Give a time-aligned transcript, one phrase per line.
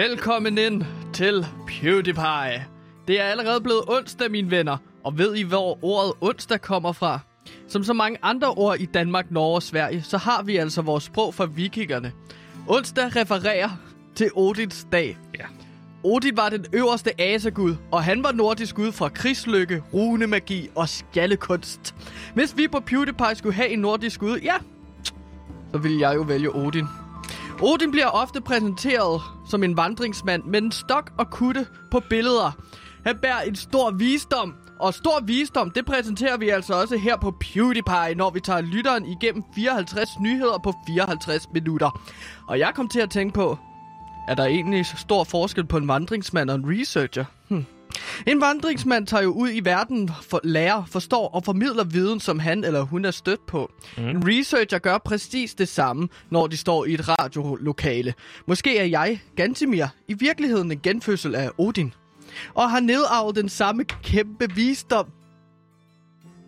[0.00, 2.66] Velkommen ind til PewDiePie.
[3.08, 7.18] Det er allerede blevet onsdag, mine venner, og ved I, hvor ordet onsdag kommer fra?
[7.68, 11.04] Som så mange andre ord i Danmark, Norge og Sverige, så har vi altså vores
[11.04, 12.12] sprog for vikingerne.
[12.68, 13.68] Onsdag refererer
[14.14, 15.18] til Odins dag.
[15.38, 15.44] Ja.
[16.04, 21.94] Odin var den øverste asegud, og han var nordisk gud for krigslykke, runemagi og skjaldekunst.
[22.34, 24.54] Hvis vi på PewDiePie skulle have en nordisk gud, ja,
[25.72, 26.86] så ville jeg jo vælge Odin.
[27.62, 32.50] Odin bliver ofte præsenteret som en vandringsmand med en stok og kutte på billeder.
[33.06, 37.30] Han bærer en stor visdom, og stor visdom, det præsenterer vi altså også her på
[37.40, 42.00] PewDiePie, når vi tager lytteren igennem 54 nyheder på 54 minutter.
[42.48, 43.58] Og jeg kom til at tænke på,
[44.28, 47.24] er der egentlig så stor forskel på en vandringsmand og en researcher?
[47.48, 47.64] Hm.
[48.26, 52.64] En vandringsmand tager jo ud i verden for lærer, forstår og formidler viden, som han
[52.64, 53.70] eller hun er stødt på.
[53.98, 54.08] Mm.
[54.08, 58.14] En researcher gør præcis det samme, når de står i et radiolokale.
[58.46, 61.94] Måske er jeg, Gantimir, i virkeligheden en genfødsel af Odin.
[62.54, 65.06] Og har nedarvet den samme kæmpe visdom.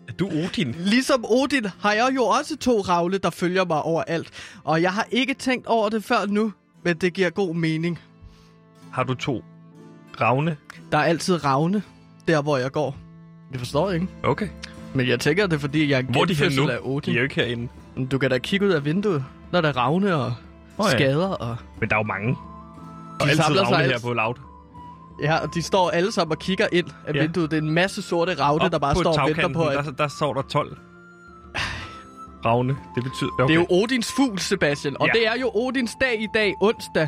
[0.07, 0.75] Er du Odin?
[0.79, 4.29] Ligesom Odin har jeg jo også to ravle, der følger mig overalt.
[4.63, 6.53] Og jeg har ikke tænkt over det før nu,
[6.83, 7.99] men det giver god mening.
[8.91, 9.43] Har du to
[10.21, 10.57] ravne?
[10.93, 11.83] Der er altid ravne,
[12.27, 12.95] der hvor jeg går.
[13.51, 14.07] Det forstår jeg ikke.
[14.23, 14.47] Okay.
[14.93, 16.67] Men jeg tænker, det er fordi, jeg er Hvor er de nu?
[16.69, 17.13] af De Odin.
[17.13, 17.67] er jo ikke herinde.
[17.95, 20.33] Men Du kan da kigge ud af vinduet, når der er ravne og
[20.77, 20.97] oh, ja.
[20.97, 21.27] skader.
[21.27, 22.37] Og, Men der er jo mange.
[23.19, 24.33] Og De altid samler sig ravne her på loud.
[25.23, 27.21] ja, og de står alle sammen og kigger ind af Ja.
[27.21, 27.51] vinduet.
[27.51, 29.85] Det er en masse sorte ravne, Op der bare står og venter på, at...
[29.85, 30.77] der, der står der 12
[32.45, 32.77] ravne.
[32.95, 33.29] Det betyder...
[33.33, 33.43] Okay.
[33.43, 34.97] Det er jo Odins fugl, Sebastian.
[34.99, 35.19] Og Ja.
[35.19, 37.07] det er jo Odins dag i dag, onsdag.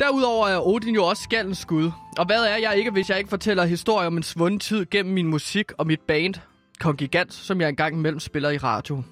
[0.00, 1.90] Derudover er Odin jo også skaldens skud.
[2.18, 5.14] Og hvad er jeg ikke, hvis jeg ikke fortæller historier om en svunden tid gennem
[5.14, 6.34] min musik og mit band,
[6.80, 9.02] Kongigant, som jeg engang imellem spiller i radio.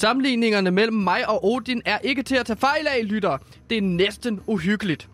[0.00, 3.38] Sammenligningerne mellem mig og Odin er ikke til at tage fejl af, lytter.
[3.70, 5.08] Det er næsten uhyggeligt.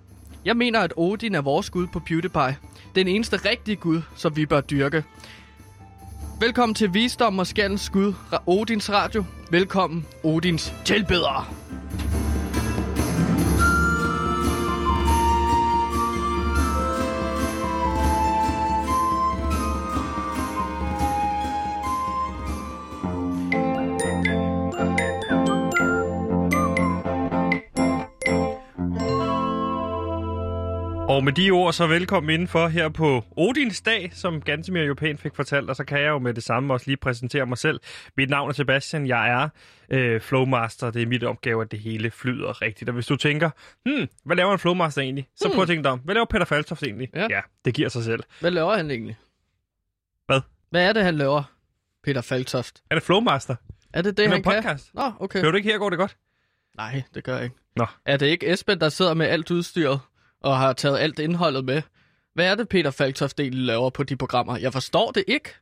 [0.45, 2.57] Jeg mener, at Odin er vores gud på PewDiePie.
[2.95, 5.05] Den eneste rigtige gud, som vi bør dyrke.
[6.41, 8.15] Velkommen til Visdom og Skaldens Skud,
[8.47, 9.25] Odins Radio.
[9.51, 11.45] Velkommen, Odins tilbedere.
[31.11, 35.21] Og med de ord, så velkommen indenfor her på Odins dag, som Gantemir jo pænt
[35.21, 37.81] fik fortalt, og så kan jeg jo med det samme også lige præsentere mig selv.
[38.17, 39.49] Mit navn er Sebastian, jeg er
[39.91, 42.89] øh, Flowmaster, det er mit opgave, at det hele flyder rigtigt.
[42.91, 43.51] Og hvis du tænker,
[43.85, 45.29] hmm, hvad laver en Flowmaster egentlig?
[45.37, 45.55] Så Hmm.
[45.55, 47.09] prøv at tænke dig om, hvad laver Peter Faltoft egentlig?
[47.15, 47.27] Ja.
[47.31, 48.23] ja, det giver sig selv.
[48.41, 49.17] Hvad laver han egentlig?
[50.27, 50.41] Hvad?
[50.71, 51.43] Hvad er det, han laver,
[52.05, 52.83] Peter Faltoft?
[52.91, 53.57] Er Flowmaster.
[53.93, 54.63] Er det det, Han han, er kan?
[54.63, 54.95] podcast.
[54.95, 55.41] Nå, okay.
[55.41, 56.17] Hører du ikke her, går det godt?
[56.77, 57.57] Nej, det gør jeg ikke.
[57.77, 57.87] Nå.
[58.07, 60.01] Er det ikke Esben, der sidder med alt udstyret
[60.41, 61.83] og har taget alt indholdet med?
[62.35, 64.59] Hvad er det, Peter Faltoft egentlig laver på de programmer?
[64.59, 65.55] Jeg forstår det ikke.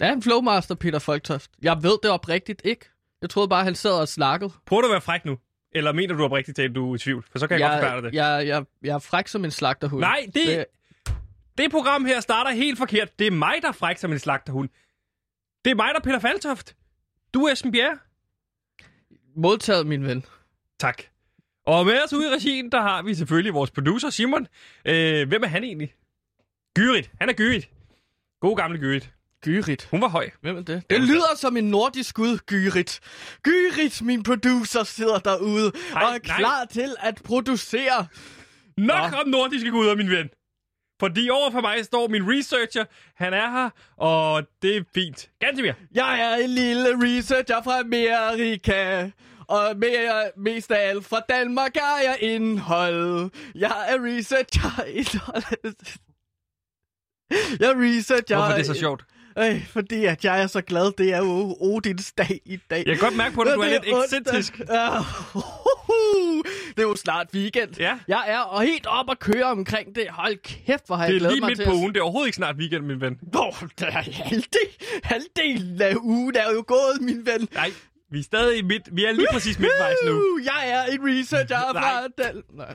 [0.00, 1.50] Er han Flowmaster, Peter Faltoft?
[1.62, 2.86] Jeg ved det oprigtigt ikke.
[3.22, 4.52] Jeg troede bare, han sad og snakkede.
[4.66, 5.38] Prøv du at være fræk nu.
[5.72, 7.24] Eller mener du oprigtigt talt, du er i tvivl?
[7.30, 8.14] For så kan jeg, godt forklare det.
[8.14, 10.00] Jeg, jeg, jeg er fræk som en slagterhund.
[10.00, 10.64] Nej, det, det...
[11.58, 13.18] det program her starter helt forkert.
[13.18, 14.68] Det er mig, der er fræk som en slagterhund.
[15.64, 16.76] Det er mig, der er Peter Faltoft.
[17.34, 17.98] Du er Esben Bjerre.
[19.36, 20.24] Modtaget, min ven.
[20.78, 21.02] Tak.
[21.66, 24.46] Og med os ude i regien, der har vi selvfølgelig vores producer, Simon.
[24.84, 25.94] Øh, hvem er han egentlig?
[26.76, 27.10] Gyrit.
[27.20, 27.68] Han er Gyrit.
[28.40, 29.10] God gamle Gyrit.
[29.44, 29.88] Gyrit.
[29.90, 30.30] Hun var høj.
[30.40, 30.82] Hvem er det?
[30.90, 33.00] Det lyder som en nordisk gud, Gyrit.
[33.42, 36.36] Gyrit, min producer, sidder derude Nej, og er nej.
[36.38, 38.06] klar til at producere.
[38.78, 39.16] Nok Nå.
[39.18, 40.28] om nordiske guder, min ven.
[41.00, 42.84] Fordi over for mig står min researcher.
[43.16, 45.30] Han er her, og det er fint.
[45.40, 45.72] Gantemir.
[45.94, 49.10] Jeg er en lille researcher fra Amerika.
[49.48, 53.30] Og mere, mest af alt fra Danmark er jeg indhold.
[53.54, 55.74] Jeg er researcher indhold.
[57.60, 58.36] Jeg er researcher.
[58.36, 59.04] Hvorfor er det så sjovt?
[59.38, 60.92] Øh, fordi at jeg er så glad.
[60.98, 62.84] Det er jo Odins dag i dag.
[62.86, 64.58] Jeg kan godt mærke på Ja, du er det lidt ekscentrisk.
[64.58, 64.64] Ja.
[66.76, 67.70] Det er jo snart weekend.
[67.78, 67.98] Ja.
[68.08, 70.06] Jeg er og helt op at køre omkring det.
[70.10, 71.92] Hold kæft, hvor har jeg Det er glædet lige mig midt til på at- ugen.
[71.94, 73.18] Det er overhovedet ikke snart weekend, min ven.
[73.32, 74.68] Nå, der er halvdel,
[75.02, 77.48] halvdelen af ugen er jo gået, min ven.
[77.54, 77.70] Nej,
[78.14, 78.82] vi er stadig midt.
[78.92, 80.38] Vi er lige præcis midtvejs nu.
[80.44, 82.42] Jeg er en researcher fra den.
[82.52, 82.74] Nej.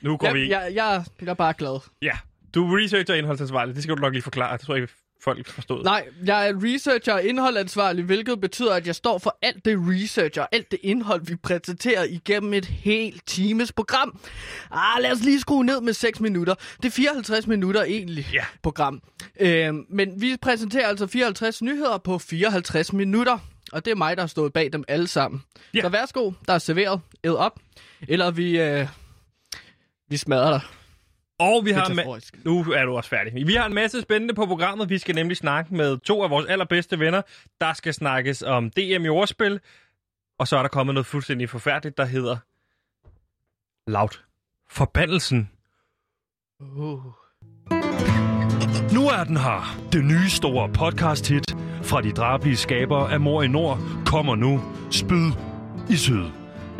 [0.00, 0.56] Nu går vi Jeg, ikke.
[0.56, 1.80] jeg, jeg, jeg er bare glad.
[2.02, 2.12] Ja,
[2.54, 3.74] du er researcher og indholdsansvarlig.
[3.74, 4.56] Det skal du nok lige forklare.
[4.56, 4.94] Det tror jeg ikke,
[5.24, 5.84] folk forstod.
[5.84, 10.40] Nej, jeg er researcher og indholdansvarlig, hvilket betyder, at jeg står for alt det research
[10.40, 14.20] og alt det indhold, vi præsenterer igennem et helt times program.
[14.70, 16.54] Ah, lad os lige skrue ned med 6 minutter.
[16.76, 18.44] Det er 54 minutter egentlig Ja.
[18.62, 19.00] program.
[19.40, 23.38] Øhm, men vi præsenterer altså 54 nyheder på 54 minutter.
[23.72, 25.42] Og det er mig, der har stået bag dem alle sammen.
[25.74, 25.80] Ja.
[25.80, 27.00] Så værsgo, der er serveret.
[27.22, 27.60] Ed op.
[28.08, 28.60] Eller vi...
[28.60, 28.88] Øh,
[30.10, 30.60] Vi smadrer dig.
[31.38, 33.46] Og vi har ma- nu er du også færdig.
[33.46, 34.88] Vi har en masse spændende på programmet.
[34.88, 37.22] Vi skal nemlig snakke med to af vores allerbedste venner.
[37.60, 39.60] Der skal snakkes om DM i ordspil.
[40.38, 42.36] Og så er der kommet noget fuldstændig forfærdeligt, der hedder...
[43.90, 44.18] Loud.
[44.70, 45.50] Forbandelsen.
[46.60, 47.02] Uh.
[48.94, 49.76] Nu er den her.
[49.92, 54.60] Det nye store podcast-hit fra de drabelige skabere af Mor i Nord kommer nu.
[54.90, 55.30] Spyd
[55.90, 56.24] i Syd.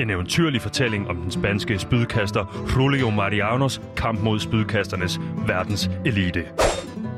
[0.00, 6.44] En eventyrlig fortælling om den spanske spydkaster Julio Marianos kamp mod spydkasternes verdens elite.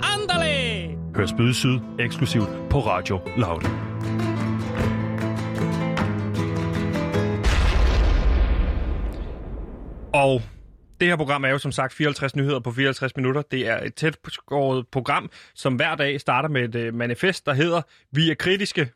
[0.03, 0.97] Andale!
[1.17, 3.67] Hør Spyd i Syd eksklusivt på Radio Loud.
[10.15, 10.43] Og
[11.00, 13.43] det her program er jo som sagt 54 nyheder på 54 minutter.
[13.43, 17.52] Det er et tæt skåret program, som hver dag starter med et øh, manifest, der
[17.55, 18.91] hedder Vi er kritiske.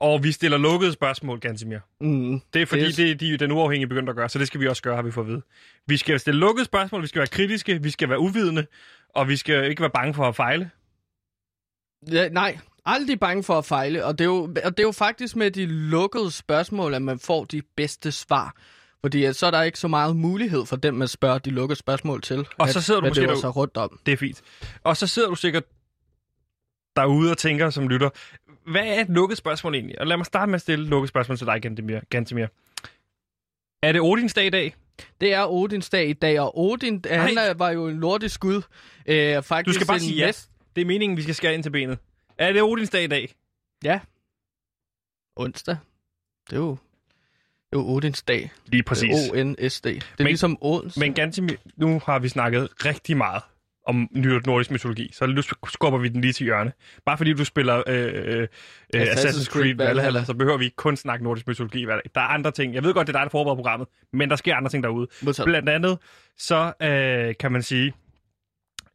[0.00, 1.78] Og vi stiller lukkede spørgsmål, Gansimir.
[2.00, 2.40] Mm.
[2.54, 2.96] Det er fordi, Yes.
[2.96, 5.02] det er de, den uafhængige begyndt at gøre, så det skal vi også gøre, har
[5.02, 5.42] vi fået at vide.
[5.86, 8.66] Vi skal stille lukkede spørgsmål, vi skal være kritiske, vi skal være uvidende,
[9.14, 10.70] og vi skal ikke være bange for at fejle.
[12.12, 14.92] Ja, nej, aldrig bange for at fejle, og det, er jo, og det er jo
[14.92, 18.54] faktisk med de lukkede spørgsmål, at man får de bedste svar.
[19.04, 21.78] Fordi at så er der ikke så meget mulighed for dem, man spørger de lukkede
[21.78, 22.38] spørgsmål til.
[22.58, 24.00] Og at, så sidder du måske derude- rundt om.
[24.06, 24.42] Det er fint.
[24.84, 25.64] Og så sidder du sikkert
[26.96, 28.10] derude og tænker som lytter,
[28.70, 30.00] hvad er et lukket spørgsmål egentlig?
[30.00, 32.00] Og lad mig starte med at stille et lukket spørgsmål til dig, Gantemir.
[32.10, 32.46] Gantemir.
[33.82, 34.74] Er det Odins dag i dag?
[35.20, 38.62] Det er Odins dag i dag, og Odin, han er, var jo en nordisk gud.
[39.06, 40.26] Øh, faktisk Du skal bare sige ja.
[40.26, 41.98] mest- Det er meningen, vi skal skære ind til benet.
[42.38, 43.34] Er det Odins dag i dag?
[43.84, 44.00] Ja.
[45.36, 45.76] Onsdag.
[46.50, 46.76] Det er jo,
[47.74, 48.50] jo Odins dag.
[48.66, 49.10] Lige præcis.
[49.32, 49.84] O-N-S-D.
[49.84, 50.96] Det er Men- ligesom Odens.
[50.96, 53.42] Men Gantemir, nu har vi snakket rigtig meget
[53.88, 54.08] om
[54.46, 56.72] nordisk mytologi, så nu skubber vi den lige til hjørne.
[57.06, 58.48] Bare fordi du spiller øh, øh,
[58.94, 62.02] øh, Assassin's Creed Valhalla, så behøver vi ikke kun snakke nordisk mytologi hver dag.
[62.14, 62.74] Der er andre ting.
[62.74, 65.06] Jeg ved godt, det er dig, der forbereder programmet, men der sker andre ting derude.
[65.22, 65.46] Modtaget.
[65.46, 65.98] Blandt andet,
[66.38, 67.92] så øh, kan man sige,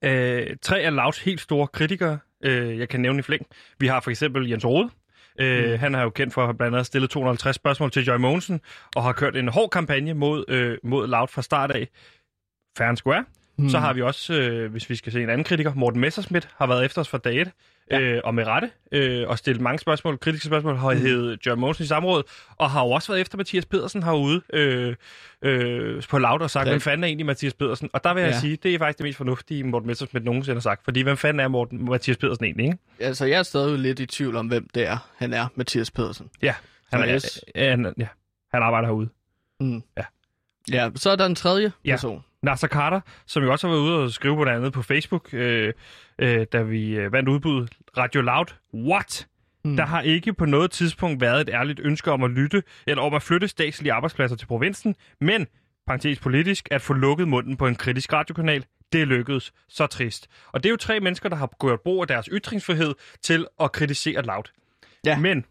[0.03, 3.45] øh, tre af Louds helt store kritikere, øh, jeg kan nævne i flæng.
[3.79, 4.89] Vi har for eksempel Jens Rode.
[5.39, 5.77] Øh, mm.
[5.77, 8.61] Han er jo kendt for at have blandt andet stillet 250 spørgsmål til Joy Mogensen,
[8.95, 11.87] og har kørt en hård kampagne mod, øh, mod Loud fra start af.
[12.77, 13.25] Fair and square.
[13.61, 13.69] Mm.
[13.69, 16.67] Så har vi også, øh, hvis vi skal se en anden kritiker, Morten Messerschmidt, har
[16.67, 17.51] været efter os fra dag 1,
[17.91, 17.99] ja.
[17.99, 20.99] øh, og med rette, øh, og stillet mange spørgsmål, kritiske spørgsmål, har mm.
[20.99, 22.23] heddet John Mogensen i samråd,
[22.57, 24.95] og har jo også været efter Mathias Pedersen herude øh,
[25.41, 27.89] øh, på Loud og sagt, hvem fanden er egentlig Mathias Pedersen?
[27.93, 28.39] Og der vil jeg Ja.
[28.39, 31.39] sige, det er faktisk det mest fornuftige, Morten Messerschmidt nogensinde har sagt, fordi hvem fanden
[31.39, 32.77] er Morten, Mathias Pedersen egentlig, ikke?
[32.99, 34.97] Altså, jeg er stadig lidt i tvivl om, hvem det er.
[35.17, 36.29] Han er Mathias Pedersen.
[36.41, 36.53] Ja,
[36.93, 38.07] han, er, ja, han, ja,
[38.53, 39.09] han arbejder herude.
[39.59, 39.81] Mm.
[39.97, 40.03] Ja.
[40.71, 41.91] Ja, så er der en tredje Ja.
[41.91, 42.23] person.
[42.43, 45.33] Nasser Carter, som jo også har været ude og skrive på det andet på Facebook,
[45.33, 45.73] øh,
[46.19, 48.45] øh, da vi øh, vandt udbuddet Radio Loud.
[48.73, 49.27] What?
[49.65, 49.75] Mm.
[49.75, 53.13] Der har ikke på noget tidspunkt været et ærligt ønske om at lytte, eller om
[53.13, 55.47] at flytte statslige arbejdspladser til provinsen, men,
[55.87, 59.53] parentes politisk, at få lukket munden på en kritisk radiokanal, det lykkedes.
[59.69, 60.27] Så trist.
[60.51, 63.71] Og det er jo tre mennesker, der har gjort brug af deres ytringsfrihed til at
[63.71, 64.43] kritisere Loud.
[65.05, 65.17] Ja.
[65.19, 65.45] Men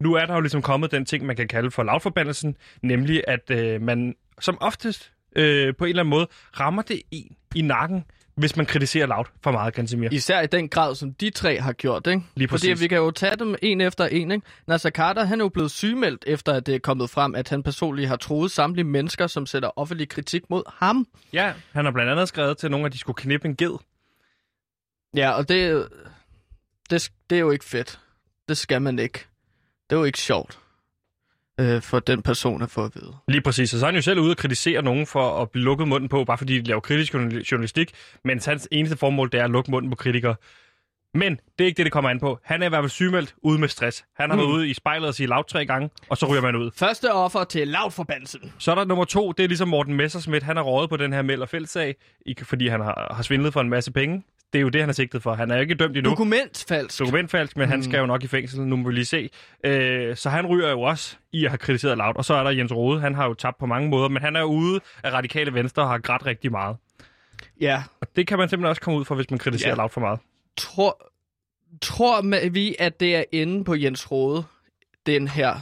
[0.00, 3.50] nu er der jo ligesom kommet den ting, man kan kalde for lavforbandelsen, nemlig at
[3.50, 6.26] øh, man som oftest øh, på en eller anden måde
[6.60, 10.08] rammer det en i nakken, hvis man kritiserer Loud for meget, Gansimir.
[10.12, 12.22] Især i den grad, som de tre har gjort, ikke?
[12.34, 12.80] Lige Fordi præcis.
[12.80, 14.46] vi kan jo tage dem en efter en, ikke?
[14.66, 17.62] Nasser Carter, han er jo blevet sygemeldt, efter at det er kommet frem, at han
[17.62, 21.06] personligt har troet samtlige mennesker, som sætter offentlig kritik mod ham.
[21.32, 23.78] Ja, han har blandt andet skrevet til nogen, at de skulle knippe en ged.
[25.16, 25.88] Ja, og det,
[26.90, 28.00] det, det er jo ikke fedt.
[28.48, 29.26] Det skal man ikke.
[29.90, 30.61] Det er jo ikke sjovt
[31.62, 33.12] øh, for den person at få at vide.
[33.28, 33.74] Lige præcis.
[33.74, 36.08] Og så er han jo selv ude og kritisere nogen for at blive lukket munden
[36.08, 37.92] på, bare fordi de laver kritisk journal- journalistik,
[38.24, 40.34] mens hans eneste formål, det er at lukke munden på kritikere.
[41.14, 42.38] Men det er ikke det, det kommer an på.
[42.44, 44.04] Han er i hvert fald sygemeldt ude med stress.
[44.16, 44.42] Han har Mm.
[44.42, 46.70] været ude i spejlet og sige Loud tre gange, og så ryger man ud.
[46.76, 48.52] Første offer til lavforbandelsen.
[48.58, 50.42] Så er der nummer to, det er ligesom Morten Messerschmidt.
[50.42, 51.48] Han har rådet på den her Meld- og
[52.26, 54.22] ikke fordi han har, har svindlet for en masse penge.
[54.52, 55.34] Det er jo det, han er sigtet for.
[55.34, 56.10] Han er jo ikke dømt endnu.
[56.10, 56.98] Dokumentfalsk.
[56.98, 57.70] Dokumentfalsk, men mm.
[57.70, 58.60] han skal jo nok i fængsel.
[58.60, 59.30] Nu må vi lige se.
[59.64, 62.12] Øh, så han ryger jo også i at have kritiseret Loud.
[62.16, 63.00] Og så er der Jens Rode.
[63.00, 65.88] Han har jo tabt på mange måder, men han er ude af radikale venstre og
[65.88, 66.76] har grædt rigtig meget.
[67.60, 69.74] Ja, Og det kan man simpelthen også komme ud for, hvis man kritiserer Ja.
[69.76, 70.18] Loud for meget.
[70.56, 71.12] tror,
[71.82, 74.44] tror vi, at det er inde på Jens Rode,
[75.06, 75.54] den her,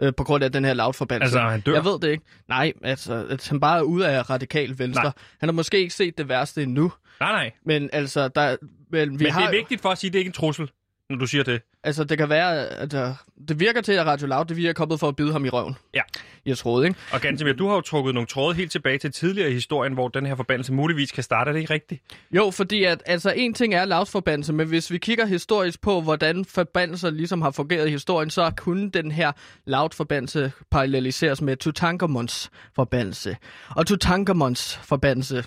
[0.00, 1.38] øh, på grund af den her lavforbandelse?
[1.38, 1.74] Altså, han dør.
[1.74, 2.24] Jeg ved det ikke.
[2.48, 5.02] Nej, altså, at han bare er ude af radikal venstre.
[5.02, 5.12] Nej.
[5.40, 7.52] Han har måske ikke set det værste endnu, Nej, nej.
[7.64, 8.56] men altså, der,
[8.90, 10.30] men vi Men har det er jo- vigtigt for at sige, at det ikke er
[10.30, 10.70] en trussel,
[11.10, 11.60] når du siger det.
[11.84, 13.00] Altså, det kan være, at uh,
[13.48, 15.74] det virker til, at Radio Loud, det virker kommet for at bide ham i røven.
[15.94, 16.00] Ja.
[16.46, 16.98] Jeg troede, ikke?
[17.12, 20.08] Og Gantemir, du har jo trukket nogle tråde helt tilbage til tidligere i historien, hvor
[20.08, 21.48] den her forbandelse muligvis kan starte.
[21.48, 22.02] Er det ikke rigtigt?
[22.30, 26.00] Jo, fordi at, altså, en ting er Louds forbandelse, men hvis vi kigger historisk på,
[26.00, 29.32] hvordan forbandelser ligesom har fungeret i historien, så kunne den her
[29.66, 33.36] Loud forbandelse paralleliseres med Tutankhamons forbandelse.
[33.68, 35.44] Og Tutankhamons forbandelse,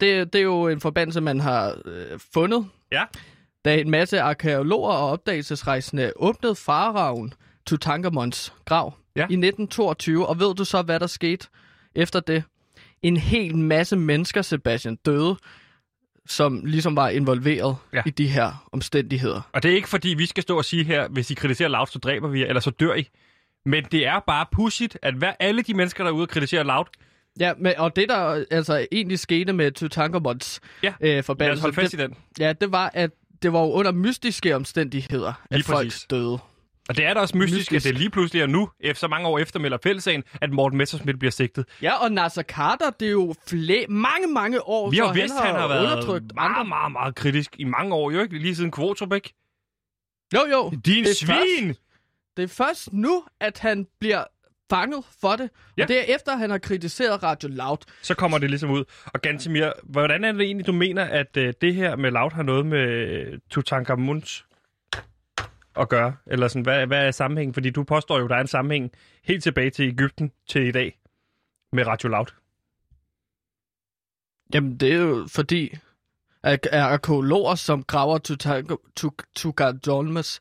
[0.00, 3.04] det, det er jo en forbandelse, man har øh, fundet, Ja.
[3.64, 7.34] da en masse arkeologer og opdagelsesrejsende åbnede faraven
[7.66, 9.20] Tutankhamons grav Ja.
[9.20, 10.26] i 1922.
[10.26, 11.46] Og ved du så, hvad der skete
[11.94, 12.44] efter det?
[13.02, 15.36] En hel masse mennesker, Sebastian, døde,
[16.26, 17.96] som ligesom var involveret Ja.
[17.96, 18.02] ja.
[18.06, 19.40] i de her omstændigheder.
[19.52, 21.86] Og det er ikke fordi, vi skal stå og sige her, hvis I kritiserer Loud,
[21.86, 23.08] så dræber vi jer, eller så dør I.
[23.64, 26.64] Men det er bare pudsigt, at hver, alle de mennesker, der er ude og kritisere
[26.64, 26.84] Loud,
[27.40, 31.74] Ja, men, og det der altså egentlig skete med Tutankhamons Ja, øh, os forbandelse, holde
[31.74, 32.14] fast det, i den.
[32.38, 33.10] ja, det var, at
[33.42, 36.04] det var jo under mystiske omstændigheder, at Lige folk præcis.
[36.10, 36.38] døde.
[36.88, 37.86] Og det er da også mystisk, Mystisk.
[37.88, 40.78] at det lige pludselig er nu, efter så mange år efter melder fællessagen, at Morten
[40.78, 41.64] Messersmith bliver sigtet.
[41.82, 45.54] Ja, og Nasser Carter, det er jo flere, mange, mange år, Vi har vidst, han
[45.54, 46.34] har undertrykt været andre.
[46.34, 48.38] meget, meget, meget kritisk i mange år, jo ikke?
[48.38, 49.34] Lige siden Kvotrop, ikke?
[50.34, 50.70] Jo, jo.
[50.86, 51.74] Din Det svin!
[52.36, 54.24] Det er først nu, at han bliver
[54.70, 55.50] fanget for det.
[55.76, 55.82] Ja.
[55.82, 57.76] Og det er efter, at han har kritiseret Radio Loud.
[58.02, 58.84] Så kommer det ligesom ud.
[59.06, 62.42] Og Gantemir, hvordan er det egentlig, du mener, at øh, det her med Loud har
[62.42, 64.44] noget med Tutankhamuns
[65.76, 66.16] at gøre?
[66.26, 67.54] Eller sådan, hvad, hvad er sammenhængen?
[67.54, 68.92] Fordi du påstår jo, der er en sammenhæng
[69.24, 70.98] helt tilbage til Ægypten til i dag
[71.72, 72.26] med Radio Loud.
[74.54, 75.74] Jamen, det er jo fordi,
[76.42, 78.18] at at arkeologer, som graver
[79.40, 80.40] Tutankhamun's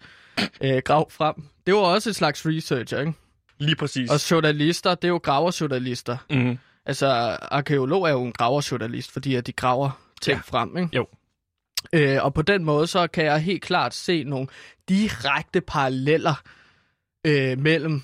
[0.62, 1.36] øh, grav frem,
[1.66, 3.14] det var også et slags research, ikke?
[3.62, 4.10] Lige præcis.
[4.12, 6.18] Og journalister, det er jo graverjournalister.
[6.30, 6.58] mm.
[6.86, 7.08] Altså,
[7.52, 10.42] arkeolog er jo en graverjournalist, fordi at de graver ting Ja.
[10.46, 10.90] frem, ikke?
[10.96, 11.08] Jo.
[11.94, 14.48] Øh, og på den måde, så kan jeg helt klart se nogle
[14.90, 16.42] direkte paralleller
[17.28, 18.02] øh, mellem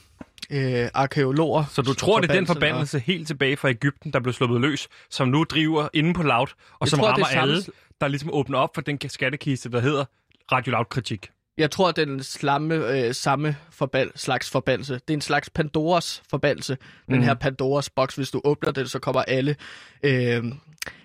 [0.49, 1.65] øh, arkeologer.
[1.71, 4.61] Så du tror, det er den og- forbandelse helt tilbage fra Ægypten, der blev sluppet
[4.61, 7.63] løs, som nu driver inde på Loud, og Jeg som tror, det er rammer alle,
[8.01, 10.05] der ligesom åbner op for den skattekiste, der hedder
[10.51, 11.29] Radio Loud-kritik.
[11.57, 14.93] Jeg tror, det er den slamme, øh, samme forband, slags forbandelse.
[14.93, 16.77] Det er en slags Pandoras forbandelse.
[17.07, 17.23] Den Mhm.
[17.23, 19.55] her Pandoras boks, hvis du åbner den, så kommer alle
[20.03, 20.43] øh,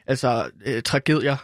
[0.07, 1.37] altså, øh, tragedier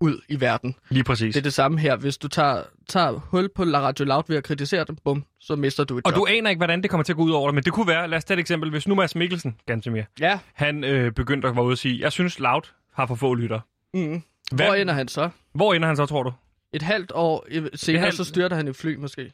[0.00, 0.74] ud i verden.
[0.88, 1.34] Lige præcis.
[1.34, 1.96] Det er det samme her.
[1.96, 5.56] Hvis du tager, tager hul på La Radio Loud ved at kritisere dem, bum, så
[5.56, 6.16] mister du et Og job.
[6.18, 7.86] du aner ikke, hvordan det kommer til at gå ud over dig, men det kunne
[7.88, 10.38] være, lad os tage et eksempel, hvis nu Mads Mikkelsen, ganske mere, Ja.
[10.54, 12.62] han øh, begyndte at være ude og sige, jeg synes Loud
[12.94, 13.60] har for få lytter.
[13.94, 14.22] Mm.
[14.52, 15.30] Hvad- Hvor ender han så?
[15.54, 16.32] Hvor ender han så, tror du?
[16.72, 17.46] Et halvt år
[17.76, 19.32] senere, halvt- så styrter han et fly måske.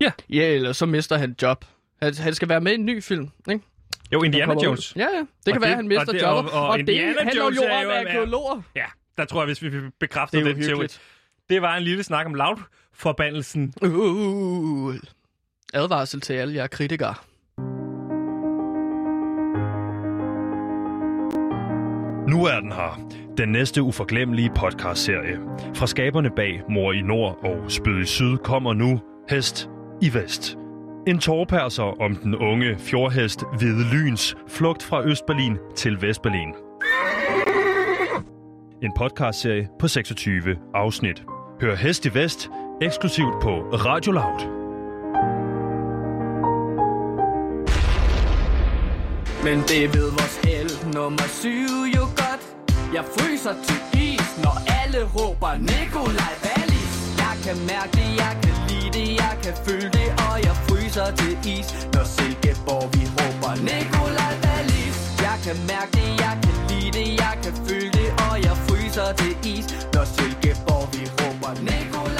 [0.00, 0.12] Ja.
[0.30, 1.64] Ja, eller så mister han job.
[2.02, 3.64] Han, han skal være med i en ny film, ikke?
[4.12, 4.64] Jo, Indiana kommer ud.
[4.66, 4.96] Jones.
[4.96, 5.08] Ja, ja.
[5.18, 6.52] Det Og kan være, det- at han mister det- jobbet.
[6.52, 8.62] og- og og Indiana det handler Jones jo om arkeologer.
[8.76, 8.84] Ja,
[9.16, 10.86] der tror jeg, hvis vi bekræfter Det den teori.
[11.48, 13.72] Det var en lille snak om Loud-forbandelsen.
[13.82, 14.94] Uh,
[15.74, 17.14] advarsel til alle jer kritikere.
[22.28, 23.00] Nu er den her.
[23.36, 25.38] Den næste uforglemmelige podcastserie.
[25.74, 29.70] Fra skaberne bag Mor i Nord og Spyd i Syd kommer nu Hest
[30.02, 30.58] i Vest.
[31.06, 36.54] En tårperser om den unge fjordhest Hvide Lyns flugt fra Østberlin til Vestberlin.
[38.82, 41.22] En podcastserie på 26 afsnit.
[41.60, 42.50] Hør Hest i Vest
[42.82, 44.58] eksklusivt på Radio Loud.
[49.44, 52.17] Men det ved vores el nummer syv jo.
[52.94, 56.92] Jeg fryser til is, når alle råber Nikolaj Wallis.
[57.24, 61.10] Jeg kan mærke det, jeg kan lide det, jeg kan føle det, og jeg fryser
[61.20, 64.96] til is, når Silkeborg vi råber Nikolaj Wallis.
[65.26, 69.12] Jeg kan mærke det, jeg kan lide det, jeg kan føle det, og jeg fryser
[69.20, 72.17] til is, når Silkeborg vi råber Nikolaj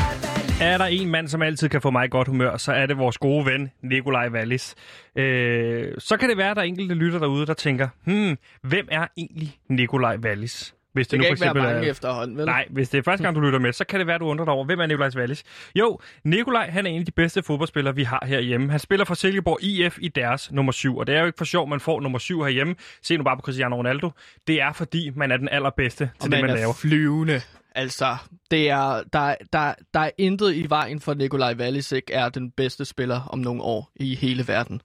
[0.61, 2.99] er der en mand, som altid kan få mig i godt humør, så er det
[2.99, 4.75] vores gode ven, Nikolaj Wallis.
[5.17, 8.89] Øh, så kan det være, at der er enkelte lytter derude, der tænker, hmm, hvem
[8.91, 10.75] er egentlig Nikolaj Wallis?
[10.93, 12.47] Hvis Det nu kan for ikke være eksempel mange er- efterhånden, vel?
[12.47, 14.45] Nej, hvis det er første gang, du lytter med, så kan det være, du undrer
[14.45, 15.45] dig over, hvem er Nikolaj Wallis?
[15.75, 18.71] Jo, Nikolaj, han er en af de bedste fodboldspillere, vi har herhjemme.
[18.71, 21.45] Han spiller for Silkeborg IF i deres nummer 7, og det er jo ikke for
[21.45, 22.75] sjov, man får nummer 7 herhjemme.
[23.03, 24.11] Se nu bare på Cristiano Ronaldo.
[24.47, 26.73] Det er fordi, man er den allerbedste til og det, man man er laver.
[26.73, 27.41] flyvende.
[27.75, 28.17] Altså,
[28.51, 32.29] det er, der, der, der er intet i vejen for, at Nikolaj Wallis ikke er
[32.29, 34.83] den bedste spiller om nogle år i hele verden,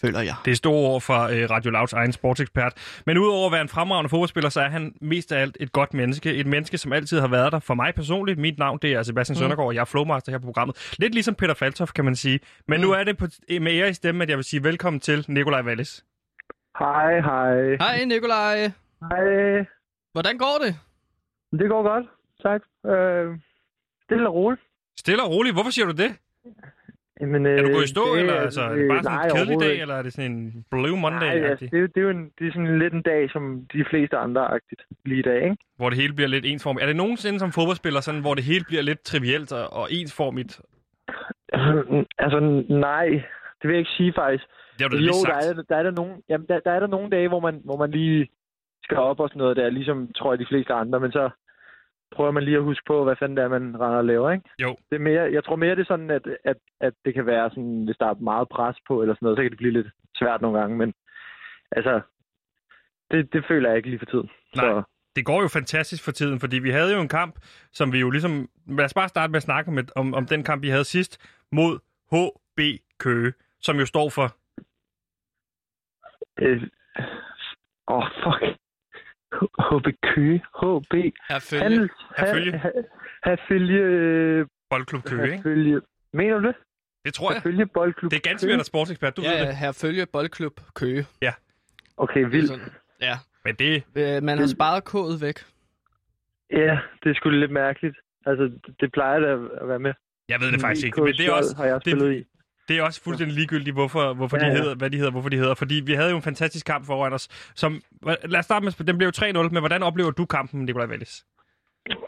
[0.00, 0.34] føler jeg.
[0.44, 2.72] Det er store ord fra øh, Radio Louds egen sportsekspert.
[3.06, 5.94] Men udover at være en fremragende fodboldspiller, så er han mest af alt et godt
[5.94, 6.34] menneske.
[6.34, 8.38] Et menneske, som altid har været der for mig personligt.
[8.38, 9.38] Mit navn det er Sebastian mm.
[9.38, 10.94] Søndergaard, og jeg er flowmaster her på programmet.
[10.98, 12.40] Lidt ligesom Peter Faltoff, kan man sige.
[12.68, 12.86] Men mm.
[12.86, 15.62] nu er det på, med ære i stemme, at jeg vil sige velkommen til Nikolaj
[15.62, 16.04] Wallis.
[16.78, 17.76] Hej, hej.
[17.76, 18.70] Hej Nikolaj.
[19.00, 19.64] Hej.
[20.12, 20.76] Hvordan går det?
[21.60, 22.06] Det går godt,
[22.48, 22.62] tak.
[22.92, 23.38] Øh,
[24.04, 24.62] stille og roligt.
[24.98, 25.54] Stille og roligt.
[25.54, 26.10] Hvorfor siger du det?
[27.20, 29.26] Jamen, Er du øh, gået i stå, det, eller altså, er det bare sådan nej,
[29.26, 31.96] en kedelig dag, eller er det sådan en Blue Monday, Nej, altså, det, er, det
[31.96, 35.22] er jo en, det er sådan lidt en dag, som de fleste andre-agtigt lige i
[35.22, 35.56] dag, ikke?
[35.76, 36.82] hvor det hele bliver lidt ensformigt?
[36.82, 40.52] Er det nogensinde som fodboldspiller, sådan, hvor det hele bliver lidt trivielt og, og ensformigt?
[42.24, 42.38] altså,
[42.88, 43.06] nej,
[43.58, 44.44] det vil jeg ikke sige faktisk.
[44.76, 45.58] Det har du jo, lige der sagt.
[45.58, 47.76] er, der, er der, nogle, jamen, der, der er der nogle dage, hvor man, hvor
[47.76, 48.28] man lige
[48.84, 51.30] skal op og sådan noget der, ligesom tror jeg de fleste andre, men så
[52.14, 54.48] prøver man lige at huske på, hvad fanden det er, man render og laver, ikke?
[54.62, 54.76] Jo.
[54.90, 57.50] Det er mere, jeg tror mere, det er sådan, at, at, at det kan være
[57.50, 59.86] sådan, hvis der er meget pres på eller sådan noget, så kan det blive lidt
[60.16, 60.94] svært nogle gange, men
[61.72, 62.00] altså,
[63.10, 64.30] det, det føler jeg ikke lige for tiden.
[64.56, 64.64] Nej.
[64.64, 64.82] Så,
[65.16, 67.34] det går jo fantastisk for tiden, fordi vi havde jo en kamp,
[67.72, 68.48] som vi jo ligesom...
[68.66, 71.12] Lad os bare starte med at snakke med, om, om den kamp, vi havde sidst
[71.52, 71.78] mod
[72.12, 72.60] HB
[72.98, 74.36] Køge, som jo står for...
[76.38, 76.62] øh,
[77.88, 78.58] åh, oh, fuck.
[79.42, 80.94] HB Køge, HB,
[81.28, 81.88] Herfølge.
[82.18, 82.62] Herfølge.
[83.24, 85.80] Herfølge, øh, Boldklub Køge, ikke?
[86.12, 86.54] Mener du det?
[87.04, 87.36] Det tror jeg.
[87.42, 89.56] Herfølge Boldklub Det er ganske mere der sportsekspert, du ved Ja, det.
[89.56, 91.06] Herfølge Boldklub Køge.
[91.96, 92.48] Okay, Det er vildt.
[92.48, 92.64] sådan.
[93.00, 93.14] Ja.
[93.44, 93.82] Men det...
[93.96, 95.38] Øh, Man har sparet kodet væk.
[96.50, 97.96] Ja, det er sgu lidt mærkeligt.
[98.26, 99.28] Altså, det, det plejer det
[99.60, 99.92] at være med.
[100.28, 101.56] Jeg ved det faktisk ikke, IK men det er også...
[101.56, 102.24] har jeg det- spillet i.
[102.68, 104.56] Det er også fuldstændig ligegyldigt, hvorfor, hvorfor Ja, de ja.
[104.58, 105.54] hedder, hvad de hedder, hvorfor de hedder.
[105.54, 107.28] Fordi vi havde jo en fantastisk kamp foran os.
[107.54, 107.80] Som,
[108.24, 111.24] lad os starte med, den blev jo 3-0, men hvordan oplever du kampen, Nikolaj Wallis?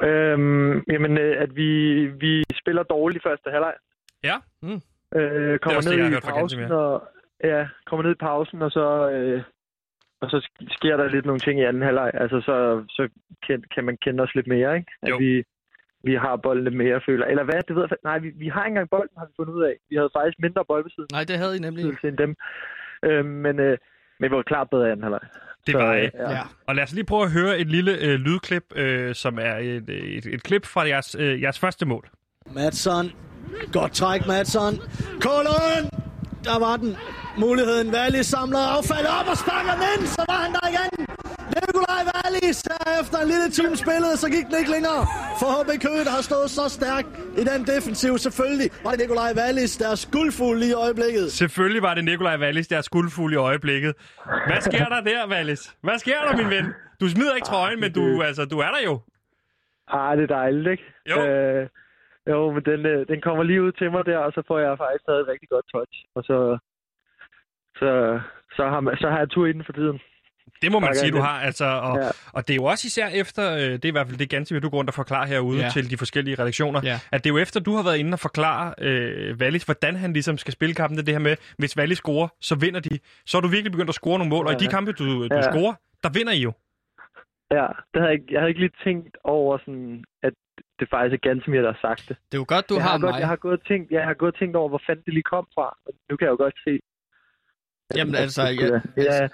[0.02, 1.70] Øhm, jamen, øh, at vi,
[2.06, 3.74] vi spiller dårligt i første halvleg.
[4.24, 4.36] Ja.
[4.62, 4.80] Mm.
[5.18, 7.08] Øh, kommer det, ned jeg har hørt fra pausen, og,
[7.44, 9.42] ja, kommer ned i pausen, og så, øh,
[10.20, 12.10] og så sk- sker der lidt nogle ting i anden halvleg.
[12.14, 13.08] Altså, så, så
[13.46, 14.92] kan, kan man kende os lidt mere, ikke?
[15.02, 15.16] At Jo.
[15.16, 15.44] vi,
[16.04, 17.26] vi har bolden lidt mere, føler.
[17.26, 17.60] Eller hvad?
[17.68, 19.74] Det ved jeg, Nej, vi, vi har ikke engang bolden, har vi fundet ud af.
[19.90, 21.84] Vi havde faktisk mindre boldbesiddelse Nej, det havde I nemlig.
[22.04, 22.36] end dem.
[23.04, 23.78] Øh, men, øh,
[24.20, 25.20] men vi var klart bedre i anden halvleg.
[25.66, 26.08] Det var øh, I.
[26.14, 26.30] Ja.
[26.30, 26.42] Ja.
[26.66, 29.88] Og lad os lige prøve at høre et lille øh, lydklip, øh, som er et,
[29.90, 32.08] et, et klip fra jeres, øh, jeres første mål.
[32.54, 33.06] Madsson.
[33.72, 34.74] Godt træk, Madsson.
[35.24, 35.86] Kålund!
[36.44, 36.96] Der var den.
[37.38, 37.94] Muligheden.
[37.94, 40.06] Wallis samler affaldet op og sparker den ind.
[40.16, 40.97] Så var han der igen.
[42.42, 42.62] Wallis.
[43.02, 45.00] Efter en lille time spillet, så gik den ikke længere.
[45.40, 48.12] For HB Køge, der har stået så stærkt i den defensiv.
[48.26, 51.26] Selvfølgelig var det Nikolaj Wallis, der er skuldfuld i øjeblikket.
[51.42, 53.92] Selvfølgelig var det Nikolaj Wallis, der er skuldfuld i øjeblikket.
[54.48, 55.62] Hvad sker der der, Wallis?
[55.86, 56.66] Hvad sker der, min ven?
[57.00, 58.94] Du smider ikke trøjen, men du, altså, du er der jo.
[59.88, 60.84] Ah, det er dejligt, ikke?
[61.10, 61.16] Jo.
[61.26, 61.68] Øh,
[62.30, 64.78] jo, men den, øh, den kommer lige ud til mig der, og så får jeg
[64.78, 65.94] faktisk taget et rigtig godt touch.
[66.16, 66.58] Og så,
[67.80, 68.20] så,
[68.56, 70.00] så, har, man, så har jeg tur i den for tiden.
[70.62, 71.40] Det må man sige, du har.
[71.40, 72.08] Altså, og, Ja.
[72.32, 74.60] og det er jo også især efter, øh, det er i hvert fald det ganske,
[74.60, 75.70] du går rundt og forklarer herude Ja.
[75.70, 76.98] til de forskellige redaktioner, Ja.
[77.12, 80.12] at det er jo efter, du har været inde og forklare øh, Wallis, hvordan han
[80.12, 80.96] ligesom skal spille kampen.
[80.98, 82.98] Det det her med, hvis Wallis scorer, så vinder de.
[83.26, 84.70] Så er du virkelig begyndt at score nogle mål, og i de Ja.
[84.70, 85.42] kampe, du, du Ja.
[85.42, 86.52] scorer, der vinder I jo.
[87.50, 90.32] Ja, det havde jeg, ikke- jeg havde ikke lige tænkt over, sådan, at
[90.80, 92.16] det faktisk er Gantemir, der har sagt det.
[92.30, 93.20] Det er jo godt, du jeg, har, har godt, mig.
[93.20, 95.28] jeg, har gået og tænkt, jeg har gået og tænkt over, hvor fanden det lige
[95.34, 95.66] kom fra.
[95.86, 96.72] Og nu kan jeg jo godt se.
[97.98, 99.28] Jamen altså, ja, være- ja,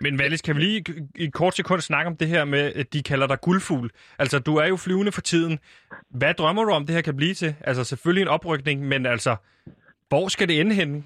[0.00, 2.92] Men Wallis, kan vi lige i et kort sekund snakke om det her med, at
[2.92, 3.90] de kalder dig guldfugl?
[4.18, 5.58] Altså, du er jo flyvende for tiden.
[6.10, 7.54] Hvad drømmer du om, det her kan blive til?
[7.60, 9.36] Altså, selvfølgelig en oprykning, men altså,
[10.08, 11.04] hvor skal det ende henne?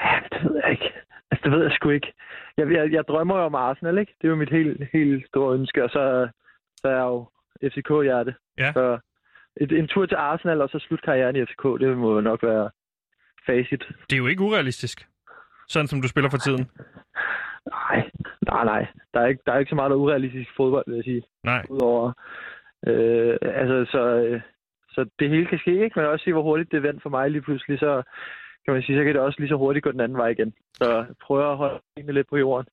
[0.00, 0.92] ja, det ved jeg ikke.
[1.30, 2.12] Altså, det ved jeg sgu ikke.
[2.56, 4.14] Jeg, jeg, jeg drømmer jo om Arsenal, ikke?
[4.20, 5.84] Det er jo mit helt, helt store ønske.
[5.84, 6.28] Og så,
[6.76, 7.28] så er jeg jo
[7.68, 8.34] FCK-hjerte.
[8.58, 8.72] Ja.
[8.72, 8.98] Så
[9.56, 12.42] et, en tur til Arsenal, og så slut karrieren i FCK, det må jo nok
[12.42, 12.70] være
[13.46, 13.84] facit.
[14.10, 15.08] Det er jo ikke urealistisk,
[15.68, 16.70] sådan som du spiller for tiden.
[17.66, 18.10] Nej,
[18.42, 18.86] nej, nej.
[19.14, 21.22] Der er ikke, der er ikke så meget der er urealistisk fodbold, vil jeg sige.
[21.44, 21.64] Nej.
[21.68, 22.12] Udover,
[22.86, 24.40] øh, altså, så, øh,
[24.90, 25.98] så det hele kan ske, ikke?
[26.00, 28.02] Men også se, hvor hurtigt det vendt for mig lige pludselig, så
[28.64, 30.54] kan man sige, så kan det også lige så hurtigt gå den anden vej igen.
[30.74, 32.66] Så prøv at holde tingene lidt på jorden.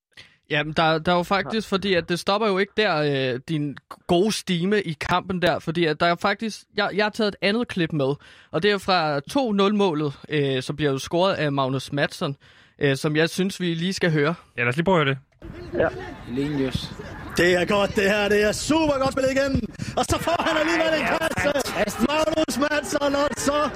[0.49, 2.93] Jamen, der, der er jo faktisk, fordi at det stopper jo ikke der,
[3.33, 7.09] øh, din gode stime i kampen der, fordi at der er faktisk, jeg, jeg har
[7.09, 8.15] taget et andet klip med,
[8.51, 12.35] og det er fra 2-0-målet, øh, som bliver jo scoret af Magnus Madsen,
[12.79, 14.35] øh, som jeg synes, vi lige skal høre.
[14.57, 15.91] Ja, lad os lige prøve at høre det.
[16.37, 16.91] Lenius.
[17.37, 18.29] Det er godt, det her.
[18.29, 19.61] Det er super godt spillet igen.
[19.97, 22.07] Og så får han alligevel en kasse.
[22.07, 23.69] Magnus Madsen, og så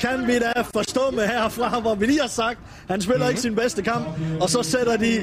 [0.00, 3.30] kan vi da forstå med herfra, hvor vi lige har sagt, han spiller mm-hmm.
[3.30, 4.06] ikke sin bedste kamp.
[4.40, 5.16] Og så sætter de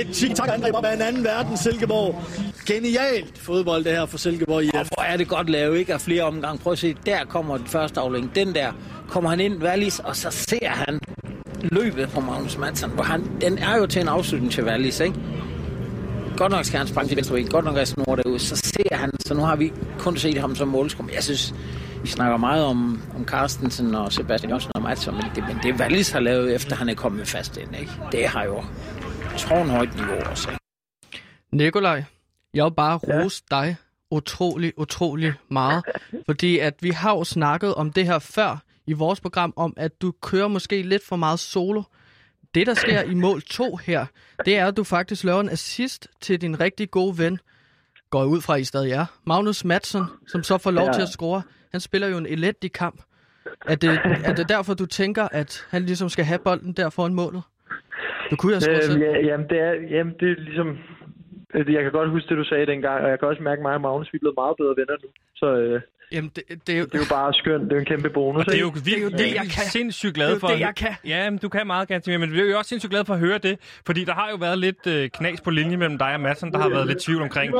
[0.00, 2.22] et tiki-taka-angreb op af en anden verden, Silkeborg.
[2.66, 4.74] Genialt fodbold, det her for Silkeborg IF.
[4.74, 5.94] Og hvor er det godt lavet, ikke?
[5.94, 6.58] Af flere omgange.
[6.58, 8.34] Prøv at se, der kommer den første aflæng.
[8.34, 8.72] Den der
[9.08, 11.00] kommer han ind, Wallis, og så ser han
[11.62, 12.90] løbet på Magnus Madsen.
[12.90, 15.16] Hvor han, den er jo til en afslutning til Wallis, ikke?
[16.36, 18.96] Godt nok skal han sprang til venstre ben, godt nok er snor derud, så ser
[18.96, 21.10] han, så nu har vi kun set ham som målskum.
[21.14, 21.54] Jeg synes,
[22.02, 25.80] vi snakker meget om, om Carstensen og Sebastian Jørgensen og Madsen, men det, men det
[25.80, 27.92] Wallis har lavet, efter han er kommet fast ind, ikke?
[28.12, 28.62] Det har jo
[29.38, 30.60] tårnhøjt niveau også, ikke?
[31.52, 32.04] Nikolaj,
[32.54, 33.22] jeg vil bare Ja.
[33.24, 33.76] rose dig
[34.10, 35.84] utrolig, utrolig meget.
[36.26, 40.02] Fordi at vi har jo snakket om det her før i vores program, om at
[40.02, 41.82] du kører måske lidt for meget solo.
[42.54, 44.06] Det, der sker i mål 2 her,
[44.44, 47.38] det er, at du faktisk laver en assist til din rigtig gode ven,
[48.10, 50.92] går jeg ud fra, I stadig er, Magnus Madsen, som så får lov Ja.
[50.92, 51.42] til at score.
[51.70, 53.02] Han spiller jo en elendig kamp.
[53.66, 57.14] Er det, er det derfor, du tænker, at han ligesom skal have bolden der foran
[57.14, 57.42] målet?
[58.30, 59.00] Du kunne jo have Øh, selv.
[59.02, 60.66] ja, jamen, det er, jamen, det er ligesom...
[61.54, 63.62] øh, Jeg kan godt huske det, du sagde dengang, og jeg kan også mærke, at
[63.62, 65.08] mig og Magnus vi er blevet meget bedre venner nu.
[65.40, 65.80] Så øh,
[66.12, 67.62] Jamen, det, det, er jo, det er jo bare skønt.
[67.70, 68.40] Det er en kæmpe bonus.
[68.40, 68.72] Og det er jo
[69.04, 69.64] jo det, jeg kan.
[69.76, 70.48] sindssygt Det er glad jo for.
[70.48, 70.94] det, jeg kan.
[71.06, 73.20] Ja, men du kan meget gerne, men vi er jo også sindssygt glade for at
[73.20, 76.20] høre det, fordi der har jo været lidt øh, knas på linje mellem dig og
[76.20, 77.54] Madsen, der har været lidt tvivl omkring,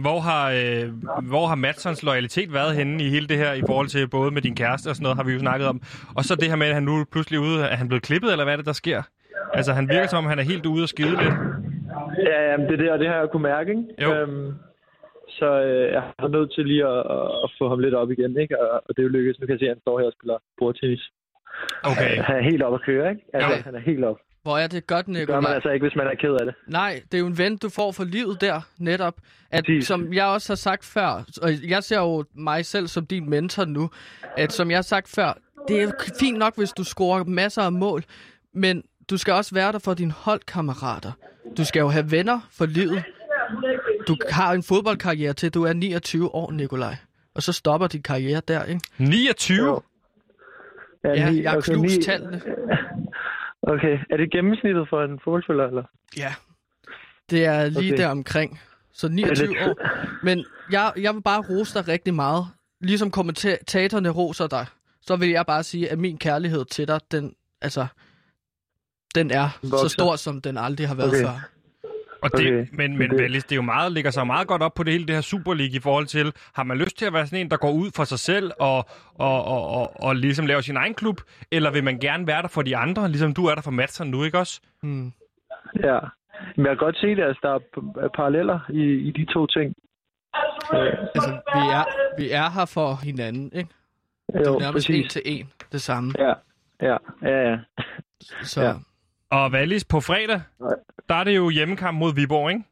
[0.00, 0.90] hvor har, øh,
[1.22, 4.42] hvor har Madsens loyalitet været henne i hele det her, i forhold til både med
[4.42, 5.80] din kæreste og sådan noget, har vi jo snakket om.
[6.16, 8.30] Og så det her med, at han nu pludselig er ude, er han blevet klippet,
[8.32, 9.02] eller hvad er det, der sker?
[9.54, 11.34] Altså, han virker som om, han er helt ude og skide lidt.
[12.18, 13.84] Ja, jamen, det er det, og det har jeg kunne mærke, ikke?
[14.02, 14.14] Jo.
[14.14, 14.52] Øhm,
[15.28, 16.98] så øh, jeg har nødt til lige at,
[17.44, 18.60] at, få ham lidt op igen, ikke?
[18.62, 19.40] Og, og det er jo lykkedes.
[19.40, 21.10] Nu kan jeg se, at han står her og spiller bordtennis.
[21.82, 22.16] Okay.
[22.28, 23.22] Han er helt op at køre, ikke?
[23.32, 23.62] Altså, Jo.
[23.64, 24.18] han er helt op.
[24.42, 25.54] Hvor er det godt, Det gør man Nicolaj.
[25.54, 26.54] altså ikke, hvis man er ked af det.
[26.68, 29.14] Nej, det er jo en ven, du får for livet der, netop.
[29.50, 29.86] At, Præcis.
[29.86, 31.08] som jeg også har sagt før,
[31.42, 33.90] og jeg ser jo mig selv som din mentor nu,
[34.36, 37.72] at som jeg har sagt før, det er fint nok, hvis du scorer masser af
[37.72, 38.02] mål,
[38.54, 41.12] men du skal også være der for dine holdkammerater.
[41.56, 43.04] Du skal jo have venner for livet.
[44.08, 46.96] Du har en fodboldkarriere til, du er 29 år, Nikolaj.
[47.34, 48.80] Og så stopper din karriere der, ikke?
[48.98, 49.58] 29?
[49.66, 49.82] Jo.
[51.04, 52.42] Ja, ni- jeg har okay, knust ni- tallene.
[53.66, 55.82] Okay, er det gennemsnittet for en fodboldspiller, eller?
[56.16, 56.34] Ja,
[57.30, 58.02] det er lige Okay.
[58.02, 58.60] der omkring.
[58.92, 59.76] Så 29 Er det- år.
[60.24, 62.46] Men jeg, jeg vil bare rose dig rigtig meget.
[62.80, 64.66] Ligesom kommentatorerne roser dig,
[65.00, 67.86] så vil jeg bare sige, at min kærlighed til dig, den, altså,
[69.14, 69.88] den er så Vokser.
[69.88, 71.22] stor, som den aldrig har været Okay.
[71.24, 71.48] før.
[72.22, 72.66] Og det, Okay.
[72.72, 74.92] Men, men Det- Wallis, det er jo meget, ligger sig meget godt op på det
[74.92, 77.38] hele det her Super League i forhold til, har man lyst til at være sådan
[77.40, 78.76] en, der går ud for sig selv og,
[79.14, 82.48] og, og, og, og ligesom laver sin egen klub, eller vil man gerne være der
[82.48, 84.60] for de andre, ligesom du er der for Madsen nu, ikke også?
[84.82, 85.12] Hmm.
[85.82, 85.98] Ja.
[86.56, 89.46] Men jeg kan godt se det, altså, der er p- paralleller i, i de to
[89.46, 89.74] ting.
[90.74, 91.84] Øh, Altså, vi er,
[92.18, 93.70] vi er her for hinanden, ikke?
[94.32, 96.12] Det er jo nærmest en til en, det samme.
[96.18, 96.32] Ja,
[96.82, 97.56] ja, ja, ja.
[98.42, 98.72] Så Ja.
[99.30, 100.40] Og Wallis, på fredag,
[101.08, 102.62] der er det jo hjemmekamp mod Viborg, ikke?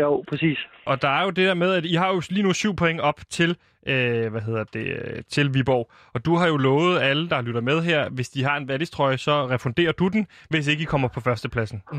[0.00, 0.58] Jo, præcis.
[0.86, 3.00] Og der er jo det der med, at I har jo lige nu syv point
[3.00, 3.56] op til,
[3.86, 5.90] øh, hvad hedder det, øh, til Viborg.
[6.14, 9.16] Og du har jo lovet alle, der lytter med her, hvis de har en Wallis-trøje,
[9.18, 11.82] så refunderer du den, hvis ikke I kommer på førstepladsen.
[11.92, 11.98] mm,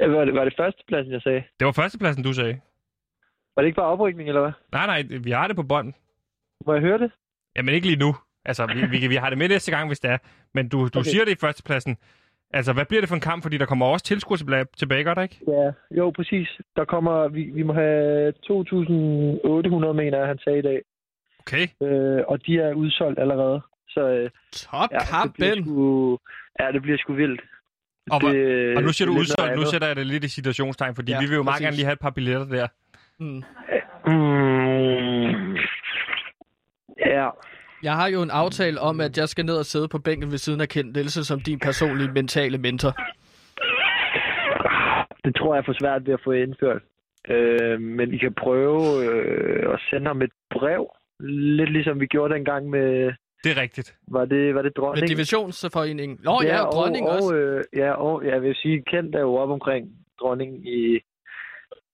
[0.00, 1.42] Var det, var det førstepladsen, jeg sagde?
[1.58, 2.60] Det var førstepladsen, du sagde.
[3.56, 4.52] Var det ikke bare oprykning, eller hvad?
[4.72, 5.92] Nej, nej, vi har det på bånd.
[6.66, 7.10] Må jeg høre det?
[7.56, 8.16] Jamen ikke lige nu.
[8.44, 10.18] Altså, vi, vi, vi har det med næste gang, hvis det er.
[10.54, 10.98] Men du, du.
[10.98, 11.10] Okay.
[11.10, 11.96] siger det i førstepladsen.
[12.52, 13.42] Altså, hvad bliver det for en kamp?
[13.42, 15.38] Fordi der kommer også tilskuere tilbage, gør der ikke?
[15.48, 16.48] Ja, jo, præcis.
[16.76, 20.82] Der kommer, vi, vi må have 2.800, mener jeg, han sagde i dag.
[21.40, 21.68] Okay.
[21.82, 23.60] Øh, og de er udsolgt allerede.
[23.88, 25.64] Så øh, top ja, det bliver kampen!
[25.64, 26.18] sgu,
[26.60, 27.40] ja, det bliver sgu vildt.
[28.10, 30.94] Og, det, og nu siger det du udsolgt, nu sætter jeg det lidt i situationstegn,
[30.94, 32.66] fordi Ja, vi vil jo meget gerne lige have et par billetter der.
[33.18, 33.42] Mm.
[34.06, 35.54] Mm,
[37.06, 37.28] ja,
[37.82, 40.38] Jeg har jo en aftale om, at jeg skal ned og sidde på bænken ved
[40.38, 42.92] siden af Kent Nielsen som din personlige mentale mentor.
[45.24, 46.82] det tror jeg er for svært ved at få indført.
[47.30, 50.86] Øh, men I kan prøve øh, at sende ham et brev.
[51.20, 53.12] Lidt ligesom vi gjorde dengang med,
[53.44, 53.94] Det er rigtigt.
[54.08, 55.08] var det, var det Med dronning?
[55.08, 56.18] divisionsforeningen.
[56.22, 57.34] Nå ja, og dronning og, også.
[57.34, 59.86] Og, øh, ja, og jeg vil sige, Kent er jo op omkring
[60.20, 60.98] dronningen i,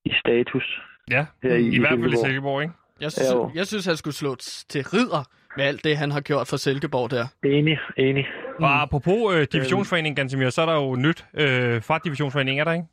[0.04, 0.80] i status.
[1.10, 2.62] Ja, Her i, i hvert fald i Silkeborg.
[2.62, 2.74] Ikke?
[3.00, 3.50] Jeg synes, jo.
[3.54, 4.34] jeg synes, han skulle slå
[4.68, 5.24] til ridder
[5.56, 7.26] med alt det, han har gjort for Silkeborg der.
[7.44, 8.26] Enig, enig.
[8.58, 8.64] Mm.
[8.64, 12.72] Og apropos øh, divisionsforeningen, Gansimir, så er der jo nyt øh, fra divisionsforeningen, er der
[12.72, 12.86] ikke?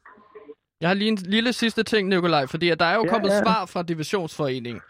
[0.82, 3.30] Jeg har lige en lille sidste ting, Nikolaj, fordi at der er jo Ja, kommet
[3.30, 3.40] ja.
[3.44, 4.82] svar fra divisionsforeningen.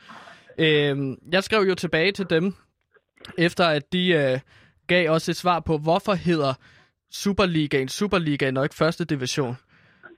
[0.57, 2.53] Øhm, jeg skrev jo tilbage til dem,
[3.37, 4.39] efter at de øh,
[4.87, 6.53] gav os et svar på, hvorfor hedder
[7.11, 9.57] Superligaen Superligaen og ikke første division.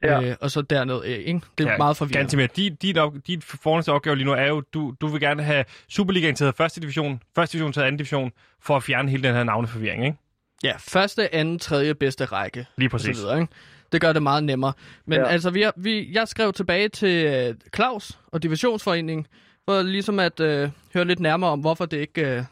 [0.04, 0.22] Ja.
[0.22, 1.42] Øh, og så derned, øh, ikke?
[1.58, 2.20] Det er ja, meget forvirrende.
[2.20, 5.44] Gansimir, dit, dit, op, dit fornemmeste opgave lige nu er jo, du, du vil gerne
[5.44, 9.36] have Superligaen til første division, første division til anden division, for at fjerne hele den
[9.36, 10.18] her navneforvirring, ikke?
[10.64, 12.66] Ja, første, anden, tredje bedste række.
[12.78, 13.22] Lige og så præcis.
[13.22, 13.54] videre, ikke?
[13.92, 14.74] Det gør det meget nemmere.
[15.06, 15.20] Men.
[15.20, 15.26] Ja.
[15.26, 19.28] altså, vi, har, vi, jeg skrev tilbage til øh, Claus og Divisionsforeningen,
[19.66, 22.44] for ligesom at øh, høre lidt nærmere om, hvorfor det ikke øh,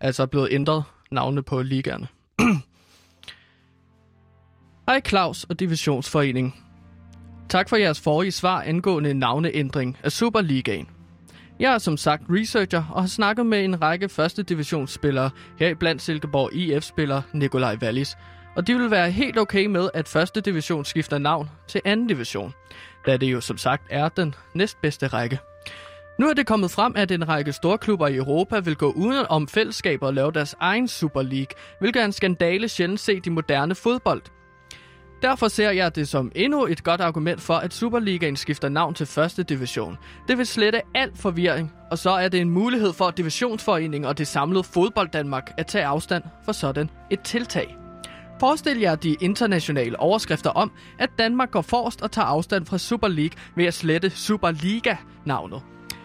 [0.00, 2.08] altså er blevet ændret navne på ligaerne.
[4.88, 6.54] Hej Claus og Divisionsforeningen.
[7.48, 10.88] Tak for jeres forrige svar angående navneændring af Superligaen.
[11.60, 16.54] Jeg er som sagt researcher og har snakket med en række første divisionsspillere, heriblandt Silkeborg
[16.54, 18.16] IF-spiller Nikolaj Wallis,
[18.56, 22.54] og de vil være helt okay med, at første division skifter navn til anden division,
[23.06, 25.38] da det jo som sagt er den næstbedste række.
[26.18, 29.48] Nu er det kommet frem, at en række storklubber i Europa vil gå uden om
[29.48, 33.74] fællesskaber og lave deres egen Super League, hvilket er en skandale sjældent set i moderne
[33.74, 34.22] fodbold.
[35.22, 39.06] Derfor ser jeg det som endnu et godt argument for, at Superligaen skifter navn til
[39.06, 39.98] første division.
[40.28, 44.26] Det vil slette al forvirring, og så er det en mulighed for divisionsforeningen og det
[44.26, 47.76] samlede fodbold Danmark at tage afstand for sådan et tiltag.
[48.40, 53.08] Forestil jer de internationale overskrifter om, at Danmark går forrest og tager afstand fra Super
[53.08, 55.62] League ved at slette Superliga-navnet.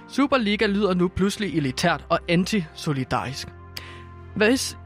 [0.09, 3.47] Superliga lyder nu pludselig elitært og antisolidarisk.
[4.35, 4.77] Hvis,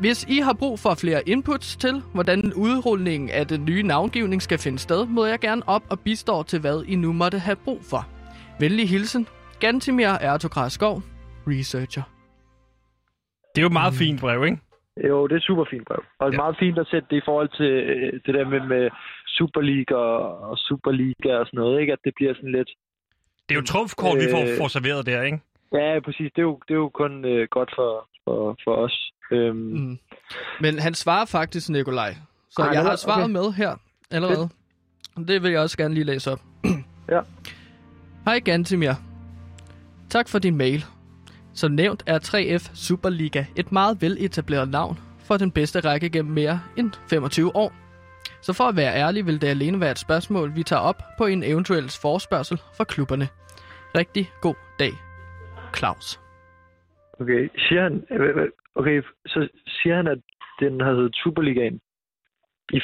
[0.00, 4.58] hvis I har brug for flere inputs til, hvordan udrulningen af den nye navngivning skal
[4.58, 7.80] finde sted, må jeg gerne op og bistå til, hvad I nu måtte have brug
[7.90, 8.06] for.
[8.60, 9.26] Venlig hilsen,
[9.60, 11.02] Gantimir Ertokras Skov,
[11.46, 12.02] Researcher.
[13.54, 14.58] Det er jo et meget fint brev, ikke?
[15.08, 16.02] Jo, det er et super fint brev.
[16.18, 16.44] Og det er Ja.
[16.44, 18.90] meget fint at sætte det i forhold til øh, det der med, med
[19.26, 21.92] Superliga og, Superliga og sådan noget, ikke?
[21.92, 22.70] At det bliver sådan lidt...
[23.48, 24.58] Det er jo trumfkort, vi får, Øh.
[24.60, 25.38] får serveret der, ikke?
[25.72, 26.28] Ja, præcis.
[26.34, 27.90] Det er jo, det er jo kun øh, godt for,
[28.24, 28.96] for, for os.
[29.30, 29.98] Øhm, mm.
[30.60, 32.16] Men han svarer faktisk, Nikolaj.
[32.50, 32.96] Så Ej, jeg har okay.
[32.96, 33.76] svaret med her
[34.10, 34.48] allerede.
[35.28, 36.40] Det vil jeg også gerne lige læse op.
[37.08, 37.20] Ja.
[38.24, 38.92] Hej Gantimir.
[40.10, 40.84] Tak for din mail.
[41.54, 46.60] Som nævnt er 3F Superliga et meget veletableret navn for den bedste række gennem mere
[46.76, 47.72] end 25 år.
[48.42, 51.26] Så for at være ærlig vil det alene være et spørgsmål, vi tager op på
[51.26, 53.28] en eventuel forspørgsel fra klubberne.
[53.96, 54.92] Rigtig god dag,
[55.76, 56.20] Claus.
[57.20, 58.04] Okay, siger han...
[58.74, 60.18] Okay, så siger han, at
[60.60, 61.80] den har heddet Superligaen
[62.72, 62.80] i,